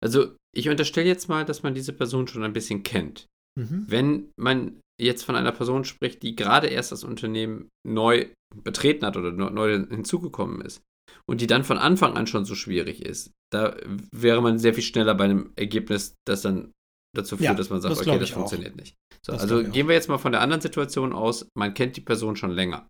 Also 0.03 0.35
ich 0.53 0.67
unterstelle 0.67 1.07
jetzt 1.07 1.29
mal, 1.29 1.45
dass 1.45 1.63
man 1.63 1.73
diese 1.73 1.93
Person 1.93 2.27
schon 2.27 2.43
ein 2.43 2.53
bisschen 2.53 2.83
kennt. 2.83 3.27
Mhm. 3.59 3.85
Wenn 3.87 4.31
man 4.39 4.79
jetzt 4.99 5.23
von 5.23 5.35
einer 5.35 5.51
Person 5.51 5.83
spricht, 5.83 6.21
die 6.23 6.35
gerade 6.35 6.67
erst 6.67 6.91
das 6.91 7.03
Unternehmen 7.03 7.69
neu 7.85 8.31
betreten 8.55 9.05
hat 9.05 9.17
oder 9.17 9.31
neu 9.31 9.85
hinzugekommen 9.87 10.61
ist 10.61 10.81
und 11.27 11.41
die 11.41 11.47
dann 11.47 11.63
von 11.63 11.77
Anfang 11.77 12.15
an 12.15 12.27
schon 12.27 12.45
so 12.45 12.55
schwierig 12.55 13.05
ist, 13.05 13.31
da 13.51 13.75
wäre 14.11 14.41
man 14.41 14.59
sehr 14.59 14.73
viel 14.73 14.83
schneller 14.83 15.15
bei 15.15 15.25
einem 15.25 15.51
Ergebnis, 15.55 16.15
das 16.25 16.41
dann 16.41 16.71
dazu 17.15 17.37
führt, 17.37 17.45
ja, 17.45 17.53
dass 17.53 17.69
man 17.69 17.81
sagt, 17.81 17.93
das 17.93 18.07
okay, 18.07 18.19
das 18.19 18.29
funktioniert 18.29 18.73
auch. 18.73 18.77
nicht. 18.77 18.95
So, 19.25 19.33
also 19.33 19.63
gehen 19.63 19.87
wir 19.87 19.95
jetzt 19.95 20.07
mal 20.09 20.17
von 20.17 20.31
der 20.31 20.41
anderen 20.41 20.61
Situation 20.61 21.13
aus, 21.13 21.47
man 21.57 21.73
kennt 21.73 21.97
die 21.97 22.01
Person 22.01 22.35
schon 22.35 22.51
länger. 22.51 22.87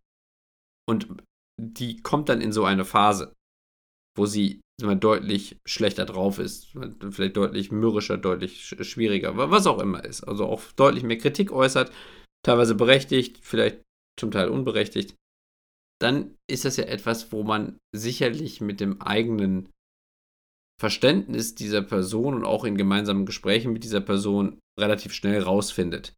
Und 0.87 1.07
die 1.59 2.01
kommt 2.01 2.29
dann 2.29 2.41
in 2.41 2.51
so 2.51 2.65
eine 2.65 2.85
Phase, 2.85 3.33
wo 4.17 4.25
sie 4.25 4.61
man 4.81 4.99
deutlich 4.99 5.57
schlechter 5.65 6.05
drauf 6.05 6.39
ist, 6.39 6.75
vielleicht 7.11 7.37
deutlich 7.37 7.71
mürrischer, 7.71 8.17
deutlich 8.17 8.63
schwieriger, 8.81 9.35
was 9.37 9.67
auch 9.67 9.79
immer 9.79 10.03
ist. 10.03 10.23
Also 10.23 10.45
auch 10.45 10.61
deutlich 10.75 11.03
mehr 11.03 11.17
Kritik 11.17 11.51
äußert, 11.51 11.91
teilweise 12.45 12.75
berechtigt, 12.75 13.39
vielleicht 13.41 13.81
zum 14.19 14.31
Teil 14.31 14.49
unberechtigt. 14.49 15.15
Dann 16.01 16.35
ist 16.49 16.65
das 16.65 16.77
ja 16.77 16.85
etwas, 16.85 17.31
wo 17.31 17.43
man 17.43 17.77
sicherlich 17.95 18.61
mit 18.61 18.79
dem 18.79 19.01
eigenen 19.01 19.69
Verständnis 20.79 21.53
dieser 21.53 21.83
Person 21.83 22.33
und 22.33 22.43
auch 22.43 22.63
in 22.63 22.75
gemeinsamen 22.75 23.27
Gesprächen 23.27 23.71
mit 23.71 23.83
dieser 23.83 24.01
Person 24.01 24.59
relativ 24.79 25.13
schnell 25.13 25.41
rausfindet. 25.41 26.13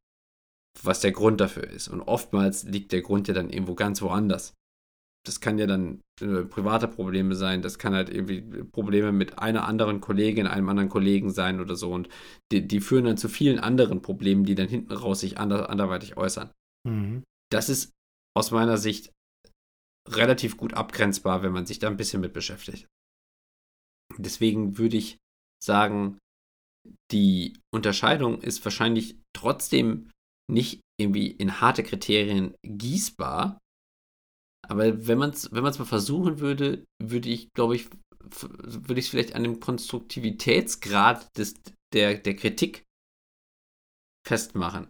was 0.82 1.02
der 1.02 1.12
Grund 1.12 1.40
dafür 1.40 1.64
ist. 1.70 1.88
Und 1.88 2.02
oftmals 2.02 2.64
liegt 2.64 2.92
der 2.92 3.02
Grund 3.02 3.28
ja 3.28 3.34
dann 3.34 3.50
irgendwo 3.50 3.76
ganz 3.76 4.02
woanders. 4.02 4.54
Das 5.26 5.40
kann 5.40 5.58
ja 5.58 5.68
dann 5.68 6.02
äh, 6.22 6.44
private 6.44 6.88
Probleme 6.88 7.36
sein, 7.36 7.62
das 7.62 7.80
kann 7.80 7.94
halt 7.94 8.10
irgendwie 8.10 8.42
Probleme 8.64 9.12
mit 9.12 9.40
einer 9.40 9.66
anderen 9.66 10.02
Kollegin, 10.02 10.48
einem 10.48 10.68
anderen 10.68 10.90
Kollegen 10.90 11.32
sein 11.32 11.62
oder 11.62 11.76
so. 11.76 11.92
Und 11.92 12.10
die, 12.52 12.68
die 12.68 12.82
führen 12.82 13.06
dann 13.06 13.18
zu 13.18 13.30
vielen 13.30 13.60
anderen 13.60 14.02
Problemen, 14.02 14.44
die 14.44 14.56
dann 14.56 14.68
hinten 14.68 14.92
raus 14.92 15.22
sich 15.22 15.38
ander, 15.38 15.70
anderweitig 15.70 16.18
äußern. 16.18 16.52
Mhm. 16.86 17.24
Das 17.50 17.70
ist 17.70 17.92
aus 18.36 18.52
meiner 18.52 18.78
Sicht 18.78 19.12
relativ 20.10 20.58
gut 20.58 20.74
abgrenzbar, 20.74 21.44
wenn 21.44 21.54
man 21.54 21.66
sich 21.66 21.80
da 21.80 21.88
ein 21.88 21.98
bisschen 21.98 22.22
mit 22.22 22.34
beschäftigt. 22.34 22.88
Deswegen 24.18 24.78
würde 24.78 24.98
ich 24.98 25.18
sagen, 25.64 26.18
die 27.12 27.58
Unterscheidung 27.74 28.42
ist 28.42 28.64
wahrscheinlich 28.66 29.18
trotzdem 29.34 30.10
nicht 30.52 30.82
irgendwie 31.00 31.28
in 31.28 31.62
harte 31.62 31.84
Kriterien 31.84 32.56
gießbar. 32.64 33.60
Aber 34.68 35.08
wenn 35.08 35.18
man 35.18 35.32
es 35.32 35.52
wenn 35.52 35.64
mal 35.64 35.74
versuchen 35.74 36.40
würde, 36.40 36.86
würde 37.02 37.30
ich, 37.30 37.52
glaube 37.54 37.76
ich, 37.76 37.90
würde 38.20 39.00
ich 39.00 39.06
es 39.06 39.10
vielleicht 39.10 39.36
an 39.36 39.44
dem 39.44 39.60
Konstruktivitätsgrad 39.60 41.38
des, 41.38 41.56
der, 41.94 42.18
der 42.18 42.36
Kritik 42.36 42.86
festmachen. 44.26 44.90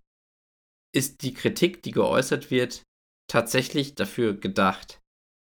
Ist 0.95 1.23
die 1.23 1.33
Kritik, 1.33 1.81
die 1.81 1.91
geäußert 1.91 2.51
wird, 2.51 2.83
tatsächlich 3.27 3.95
dafür 3.95 4.36
gedacht, 4.36 4.99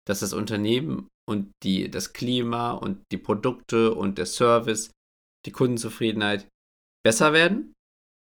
dass 0.08 0.20
das 0.20 0.34
Unternehmen 0.34 1.08
und 1.28 1.52
die, 1.64 1.90
das 1.90 2.14
Klima 2.14 2.72
und 2.72 3.04
die 3.12 3.18
Produkte 3.18 3.96
und 3.96 4.18
der 4.18 4.28
Service, 4.28 4.92
die 5.46 5.52
Kundenzufriedenheit 5.52 6.48
besser 7.04 7.34
werden? 7.34 7.74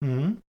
Mhm. 0.02 0.42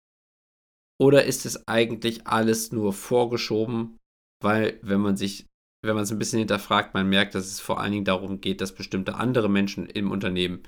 Oder 0.99 1.25
ist 1.25 1.45
es 1.45 1.67
eigentlich 1.67 2.25
alles 2.27 2.71
nur 2.71 2.93
vorgeschoben, 2.93 3.98
weil 4.41 4.79
wenn 4.81 5.01
man 5.01 5.17
sich, 5.17 5.45
wenn 5.83 5.95
man 5.95 6.03
es 6.03 6.11
ein 6.11 6.19
bisschen 6.19 6.39
hinterfragt, 6.39 6.93
man 6.93 7.09
merkt, 7.09 7.35
dass 7.35 7.45
es 7.45 7.59
vor 7.59 7.79
allen 7.79 7.91
Dingen 7.91 8.05
darum 8.05 8.41
geht, 8.41 8.61
dass 8.61 8.75
bestimmte 8.75 9.15
andere 9.15 9.49
Menschen 9.49 9.85
im 9.87 10.11
Unternehmen 10.11 10.63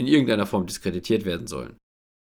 in 0.00 0.06
irgendeiner 0.06 0.46
Form 0.46 0.66
diskreditiert 0.66 1.24
werden 1.24 1.46
sollen, 1.46 1.76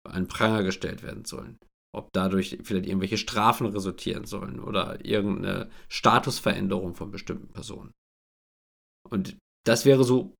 an 0.08 0.28
Pranger 0.28 0.64
gestellt 0.64 1.04
werden 1.04 1.26
sollen. 1.26 1.58
Ob 1.94 2.10
dadurch 2.14 2.58
vielleicht 2.64 2.88
irgendwelche 2.88 3.18
Strafen 3.18 3.68
resultieren 3.68 4.26
sollen 4.26 4.60
oder 4.60 5.04
irgendeine 5.06 5.70
Statusveränderung 5.88 6.94
von 6.94 7.12
bestimmten 7.12 7.54
Personen. 7.54 7.92
Und 9.10 9.38
das 9.66 9.86
wäre 9.86 10.04
so 10.04 10.34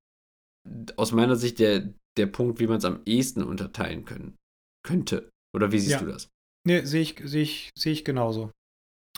aus 0.98 1.12
meiner 1.12 1.36
Sicht 1.36 1.60
der, 1.60 1.94
der 2.18 2.26
Punkt, 2.28 2.60
wie 2.60 2.68
man 2.68 2.78
es 2.78 2.86
am 2.86 3.02
ehesten 3.06 3.44
unterteilen 3.44 4.06
können, 4.06 4.36
könnte. 4.86 5.30
Oder 5.56 5.72
wie 5.72 5.80
siehst 5.80 5.94
ja. 5.94 6.00
du 6.00 6.08
das? 6.08 6.30
Nee, 6.68 6.84
sehe 6.84 7.02
ich, 7.02 7.22
seh 7.24 7.42
ich, 7.42 7.70
seh 7.78 7.92
ich 7.92 8.04
genauso. 8.04 8.52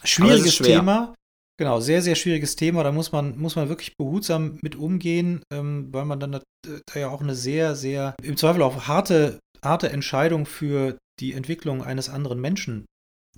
Schwieriges 0.03 0.57
Thema. 0.57 1.15
Genau, 1.60 1.79
sehr, 1.79 2.03
sehr 2.03 2.15
schwieriges 2.15 2.55
Thema. 2.55 2.83
Da 2.83 2.91
muss 2.91 3.12
man, 3.12 3.38
muss 3.38 3.55
man 3.55 3.67
wirklich 3.67 3.97
behutsam 3.97 4.60
mit 4.62 4.75
umgehen, 4.75 5.41
ähm, 5.51 5.91
weil 5.91 6.05
man 6.05 6.19
dann 6.19 6.33
da, 6.33 6.41
da 6.62 6.99
ja 6.99 7.10
auch 7.10 7.21
eine 7.21 7.33
sehr, 7.33 7.75
sehr, 7.75 8.15
im 8.21 8.38
Zweifel 8.38 8.62
auch 8.62 8.88
harte, 8.88 9.39
harte 9.63 9.89
Entscheidung 9.89 10.45
für 10.45 10.97
die 11.19 11.33
Entwicklung 11.33 11.83
eines 11.83 12.10
anderen 12.10 12.39
Menschen 12.39 12.86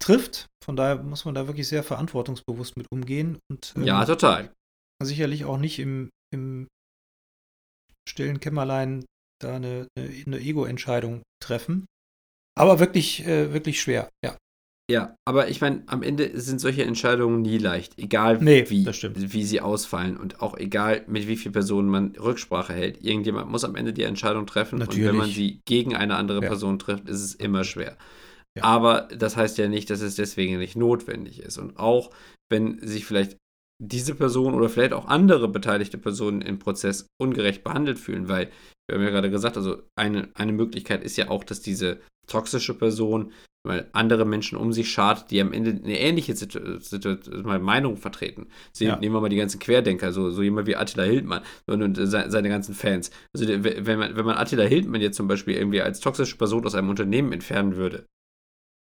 trifft. 0.01 0.47
Von 0.63 0.75
daher 0.75 1.01
muss 1.01 1.23
man 1.23 1.33
da 1.33 1.47
wirklich 1.47 1.69
sehr 1.69 1.83
verantwortungsbewusst 1.83 2.75
mit 2.75 2.87
umgehen. 2.91 3.39
Und, 3.49 3.73
ähm, 3.77 3.85
ja, 3.85 4.03
total. 4.03 4.53
Sicherlich 5.01 5.45
auch 5.45 5.57
nicht 5.57 5.79
im, 5.79 6.09
im 6.33 6.67
stillen 8.07 8.41
Kämmerlein 8.41 9.05
da 9.41 9.55
eine, 9.55 9.87
eine 9.97 10.39
Ego-Entscheidung 10.39 11.23
treffen. 11.41 11.85
Aber 12.57 12.79
wirklich, 12.79 13.25
äh, 13.25 13.53
wirklich 13.53 13.79
schwer, 13.79 14.09
ja. 14.25 14.37
Ja, 14.89 15.15
aber 15.23 15.49
ich 15.49 15.61
meine, 15.61 15.83
am 15.85 16.01
Ende 16.01 16.31
sind 16.39 16.59
solche 16.59 16.83
Entscheidungen 16.83 17.43
nie 17.43 17.59
leicht, 17.59 17.99
egal 17.99 18.39
nee, 18.41 18.65
wie, 18.69 18.87
wie 18.87 19.43
sie 19.43 19.61
ausfallen 19.61 20.17
und 20.17 20.41
auch 20.41 20.57
egal, 20.57 21.03
mit 21.07 21.27
wie 21.27 21.37
vielen 21.37 21.53
Personen 21.53 21.89
man 21.89 22.15
Rücksprache 22.15 22.73
hält. 22.73 23.03
Irgendjemand 23.03 23.51
muss 23.51 23.63
am 23.63 23.75
Ende 23.75 23.93
die 23.93 24.01
Entscheidung 24.01 24.47
treffen 24.47 24.79
Natürlich. 24.79 25.03
und 25.03 25.09
wenn 25.09 25.17
man 25.17 25.29
sie 25.29 25.61
gegen 25.65 25.95
eine 25.95 26.15
andere 26.15 26.41
ja. 26.41 26.47
Person 26.47 26.79
trifft, 26.79 27.07
ist 27.07 27.21
es 27.21 27.35
immer 27.35 27.63
schwer. 27.63 27.97
Ja. 28.57 28.63
Aber 28.63 29.07
das 29.15 29.37
heißt 29.37 29.59
ja 29.59 29.67
nicht, 29.67 29.91
dass 29.91 30.01
es 30.01 30.15
deswegen 30.15 30.57
nicht 30.57 30.75
notwendig 30.75 31.39
ist. 31.43 31.59
Und 31.59 31.77
auch 31.77 32.09
wenn 32.51 32.79
sich 32.79 33.05
vielleicht 33.05 33.37
diese 33.79 34.15
Person 34.15 34.55
oder 34.55 34.69
vielleicht 34.69 34.93
auch 34.93 35.07
andere 35.07 35.47
beteiligte 35.47 35.99
Personen 35.99 36.41
im 36.41 36.57
Prozess 36.57 37.05
ungerecht 37.21 37.63
behandelt 37.63 37.99
fühlen, 37.99 38.27
weil 38.27 38.49
wir 38.87 38.95
haben 38.95 39.03
ja 39.03 39.11
gerade 39.11 39.29
gesagt, 39.29 39.55
also 39.55 39.83
eine, 39.95 40.29
eine 40.33 40.51
Möglichkeit 40.51 41.03
ist 41.03 41.15
ja 41.15 41.29
auch, 41.29 41.43
dass 41.43 41.61
diese 41.61 41.99
toxische 42.25 42.73
Person 42.73 43.31
weil 43.63 43.89
andere 43.91 44.25
Menschen 44.25 44.57
um 44.57 44.71
sich 44.71 44.91
schart, 44.91 45.31
die 45.31 45.41
am 45.41 45.51
Ende 45.51 45.71
eine 45.71 45.99
ähnliche 45.99 46.35
Situation, 46.35 47.61
Meinung 47.61 47.97
vertreten. 47.97 48.47
Sie, 48.71 48.85
ja. 48.85 48.95
Nehmen 48.95 49.13
wir 49.13 49.21
mal 49.21 49.29
die 49.29 49.35
ganzen 49.35 49.59
Querdenker, 49.59 50.13
so, 50.13 50.29
so 50.31 50.41
jemand 50.41 50.67
wie 50.67 50.75
Attila 50.75 51.03
Hildmann 51.03 51.43
und, 51.67 51.81
und 51.81 51.95
seine 51.95 52.49
ganzen 52.49 52.73
Fans. 52.73 53.11
Also 53.33 53.47
wenn 53.47 53.99
man, 53.99 54.15
wenn 54.15 54.25
man 54.25 54.37
Attila 54.37 54.63
Hildmann 54.63 55.01
jetzt 55.01 55.17
zum 55.17 55.27
Beispiel 55.27 55.55
irgendwie 55.55 55.81
als 55.81 55.99
toxische 55.99 56.37
Person 56.37 56.65
aus 56.65 56.75
einem 56.75 56.89
Unternehmen 56.89 57.33
entfernen 57.33 57.75
würde, 57.75 58.05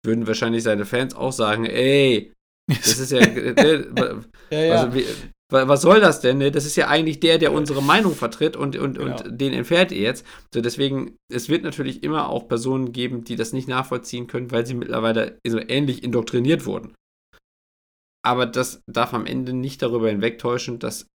würden 0.06 0.28
wahrscheinlich 0.28 0.64
seine 0.64 0.86
Fans 0.86 1.16
auch 1.16 1.32
sagen, 1.32 1.66
ey, 1.66 2.34
das 2.68 3.00
ist 3.00 3.12
ja, 3.12 3.20
ja, 3.22 4.62
ja. 4.62 4.74
Also, 4.74 4.94
wie, 4.94 5.06
was 5.50 5.82
soll 5.82 6.02
das 6.02 6.20
denn? 6.20 6.40
Ne? 6.40 6.52
Das 6.52 6.66
ist 6.66 6.76
ja 6.76 6.88
eigentlich 6.88 7.20
der, 7.20 7.38
der 7.38 7.54
unsere 7.54 7.82
Meinung 7.82 8.16
vertritt 8.16 8.58
und, 8.58 8.76
und, 8.76 8.98
genau. 8.98 9.16
und 9.16 9.40
den 9.40 9.54
entfernt 9.54 9.92
ihr 9.92 10.02
jetzt. 10.02 10.26
So, 10.54 10.62
deswegen, 10.62 11.16
es 11.32 11.48
wird 11.48 11.64
natürlich 11.64 12.04
immer 12.04 12.30
auch 12.30 12.48
Personen 12.48 12.92
geben, 12.92 13.24
die 13.24 13.36
das 13.36 13.54
nicht 13.54 13.68
nachvollziehen 13.68 14.28
können, 14.28 14.52
weil 14.52 14.66
sie 14.66 14.74
mittlerweile 14.74 15.40
so 15.48 15.60
ähnlich 15.60 16.04
indoktriniert 16.04 16.66
wurden. 16.66 16.94
Aber 18.26 18.46
das 18.46 18.82
darf 18.88 19.14
am 19.14 19.26
Ende 19.26 19.54
nicht 19.54 19.82
darüber 19.82 20.10
hinwegtäuschen, 20.10 20.80
dass 20.80 21.08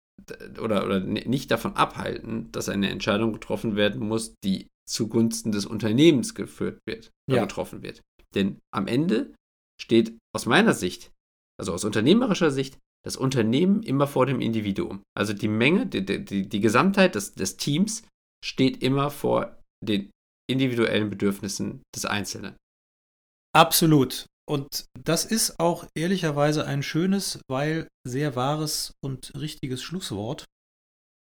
oder, 0.62 0.86
oder 0.86 1.00
nicht 1.00 1.52
davon 1.52 1.76
abhalten, 1.76 2.52
dass 2.52 2.70
eine 2.70 2.90
Entscheidung 2.90 3.34
getroffen 3.34 3.76
werden 3.76 4.08
muss, 4.08 4.36
die 4.44 4.68
zugunsten 4.88 5.52
des 5.52 5.66
Unternehmens 5.66 6.36
geführt 6.36 6.80
wird, 6.86 7.12
ja. 7.30 7.42
getroffen 7.42 7.82
wird. 7.82 8.02
Denn 8.36 8.60
am 8.74 8.88
Ende 8.88 9.34
steht 9.82 10.18
aus 10.34 10.46
meiner 10.46 10.74
Sicht, 10.74 11.12
also 11.60 11.74
aus 11.74 11.84
unternehmerischer 11.84 12.52
Sicht, 12.52 12.78
das 13.04 13.18
Unternehmen 13.18 13.84
immer 13.84 14.08
vor 14.08 14.26
dem 14.26 14.42
Individuum. 14.42 15.04
Also 15.18 15.34
die 15.34 15.48
Menge, 15.48 15.88
die, 15.88 16.06
die, 16.06 16.48
die 16.48 16.60
Gesamtheit 16.60 17.16
des, 17.16 17.34
des 17.34 17.58
Teams 17.58 18.04
steht 18.44 18.82
immer 18.84 19.10
vor 19.10 19.60
den 19.84 20.12
individuellen 20.50 21.10
Bedürfnissen 21.10 21.82
des 21.96 22.06
Einzelnen. 22.06 22.56
Absolut. 23.56 24.26
Und 24.48 24.86
das 25.00 25.26
ist 25.26 25.60
auch 25.60 25.88
ehrlicherweise 25.96 26.66
ein 26.66 26.84
schönes, 26.84 27.40
weil 27.50 27.88
sehr 28.06 28.36
wahres 28.36 28.94
und 29.04 29.34
richtiges 29.36 29.82
Schlusswort. 29.82 30.46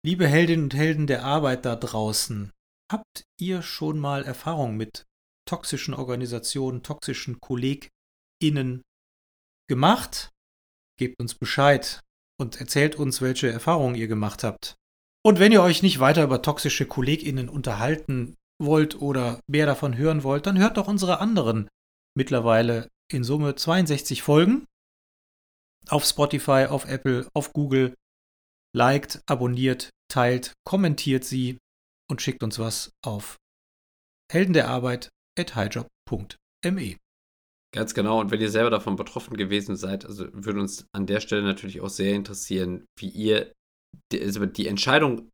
Liebe 0.04 0.26
Heldinnen 0.26 0.64
und 0.64 0.74
Helden 0.74 1.06
der 1.06 1.24
Arbeit 1.24 1.64
da 1.66 1.76
draußen, 1.76 2.50
habt 2.90 3.24
ihr 3.38 3.62
schon 3.62 3.98
mal 3.98 4.24
Erfahrung 4.24 4.76
mit 4.76 5.04
toxischen 5.46 5.92
Organisationen, 5.92 6.83
toxischen 6.83 7.40
KollegInnen 7.40 8.83
gemacht? 9.68 10.30
Gebt 11.00 11.18
uns 11.18 11.34
Bescheid 11.34 12.00
und 12.38 12.60
erzählt 12.60 12.94
uns, 12.94 13.22
welche 13.22 13.50
Erfahrungen 13.50 13.94
ihr 13.94 14.06
gemacht 14.06 14.44
habt. 14.44 14.76
Und 15.24 15.38
wenn 15.38 15.50
ihr 15.50 15.62
euch 15.62 15.82
nicht 15.82 15.98
weiter 15.98 16.22
über 16.22 16.42
toxische 16.42 16.84
KollegInnen 16.84 17.48
unterhalten 17.48 18.36
wollt 18.62 19.00
oder 19.00 19.40
mehr 19.46 19.64
davon 19.64 19.96
hören 19.96 20.24
wollt, 20.24 20.44
dann 20.44 20.58
hört 20.58 20.76
doch 20.76 20.88
unsere 20.88 21.18
anderen 21.18 21.68
mittlerweile 22.14 22.90
in 23.10 23.24
Summe 23.24 23.54
62 23.54 24.22
Folgen 24.22 24.66
auf 25.88 26.04
Spotify, 26.04 26.66
auf 26.68 26.84
Apple, 26.84 27.26
auf 27.32 27.54
Google. 27.54 27.94
Liked, 28.76 29.22
abonniert, 29.26 29.88
teilt, 30.12 30.52
kommentiert 30.64 31.24
sie 31.24 31.56
und 32.10 32.20
schickt 32.20 32.42
uns 32.42 32.58
was 32.58 32.92
auf 33.02 33.38
helden 34.30 34.52
der 34.52 34.68
Arbeit 34.68 35.08
at 35.38 35.56
highjob.me. 35.56 36.98
Ganz 37.72 37.94
genau. 37.94 38.20
Und 38.20 38.30
wenn 38.30 38.40
ihr 38.40 38.50
selber 38.50 38.70
davon 38.70 38.96
betroffen 38.96 39.37
gewesen 39.37 39.76
seid, 39.76 40.04
also 40.04 40.26
würde 40.33 40.61
uns 40.61 40.87
an 40.92 41.06
der 41.06 41.20
Stelle 41.20 41.42
natürlich 41.42 41.80
auch 41.80 41.88
sehr 41.88 42.14
interessieren, 42.14 42.85
wie 42.98 43.09
ihr 43.09 43.52
die, 44.12 44.20
also 44.20 44.44
die 44.46 44.66
Entscheidung 44.66 45.30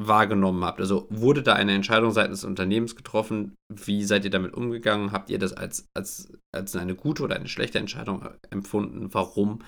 wahrgenommen 0.00 0.64
habt. 0.64 0.80
Also 0.80 1.06
wurde 1.10 1.42
da 1.42 1.54
eine 1.54 1.74
Entscheidung 1.74 2.10
seitens 2.10 2.40
des 2.40 2.48
Unternehmens 2.48 2.96
getroffen? 2.96 3.56
Wie 3.72 4.04
seid 4.04 4.24
ihr 4.24 4.30
damit 4.30 4.54
umgegangen? 4.54 5.12
Habt 5.12 5.30
ihr 5.30 5.38
das 5.38 5.52
als, 5.52 5.86
als, 5.96 6.32
als 6.54 6.76
eine 6.76 6.94
gute 6.94 7.22
oder 7.22 7.36
eine 7.36 7.48
schlechte 7.48 7.78
Entscheidung 7.78 8.28
empfunden? 8.50 9.12
Warum? 9.14 9.62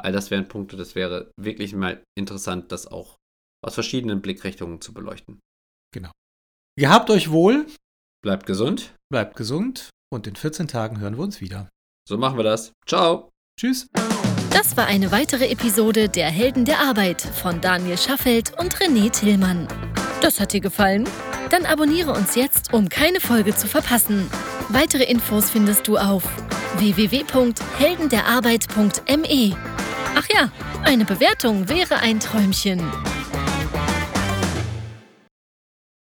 All 0.00 0.12
das 0.12 0.30
wären 0.30 0.48
Punkte, 0.48 0.76
das 0.76 0.94
wäre 0.94 1.30
wirklich 1.38 1.74
mal 1.74 2.02
interessant, 2.16 2.72
das 2.72 2.86
auch 2.86 3.18
aus 3.64 3.74
verschiedenen 3.74 4.22
Blickrichtungen 4.22 4.80
zu 4.80 4.92
beleuchten. 4.94 5.40
Genau. 5.92 6.10
Gehabt 6.78 7.10
euch 7.10 7.30
wohl. 7.30 7.66
Bleibt 8.24 8.46
gesund. 8.46 8.94
Bleibt 9.10 9.36
gesund 9.36 9.90
und 10.12 10.26
in 10.26 10.36
14 10.36 10.68
Tagen 10.68 11.00
hören 11.00 11.16
wir 11.16 11.22
uns 11.22 11.40
wieder. 11.40 11.70
So 12.08 12.18
machen 12.18 12.36
wir 12.36 12.44
das. 12.44 12.72
Ciao. 12.86 13.30
Tschüss. 13.58 13.88
Das 14.50 14.76
war 14.76 14.86
eine 14.86 15.10
weitere 15.12 15.48
Episode 15.48 16.08
der 16.08 16.30
Helden 16.30 16.64
der 16.64 16.80
Arbeit 16.80 17.20
von 17.20 17.60
Daniel 17.60 17.98
Schaffelt 17.98 18.58
und 18.58 18.74
René 18.76 19.10
Tillmann. 19.10 19.68
Das 20.20 20.40
hat 20.40 20.52
dir 20.52 20.60
gefallen? 20.60 21.08
Dann 21.50 21.66
abonniere 21.66 22.12
uns 22.12 22.34
jetzt, 22.34 22.72
um 22.72 22.88
keine 22.88 23.20
Folge 23.20 23.54
zu 23.54 23.66
verpassen. 23.66 24.30
Weitere 24.68 25.04
Infos 25.04 25.50
findest 25.50 25.86
du 25.88 25.98
auf 25.98 26.22
www.heldenderarbeit.me. 26.78 29.56
Ach 30.14 30.26
ja, 30.34 30.50
eine 30.84 31.04
Bewertung 31.04 31.68
wäre 31.68 31.98
ein 31.98 32.20
Träumchen. 32.20 32.80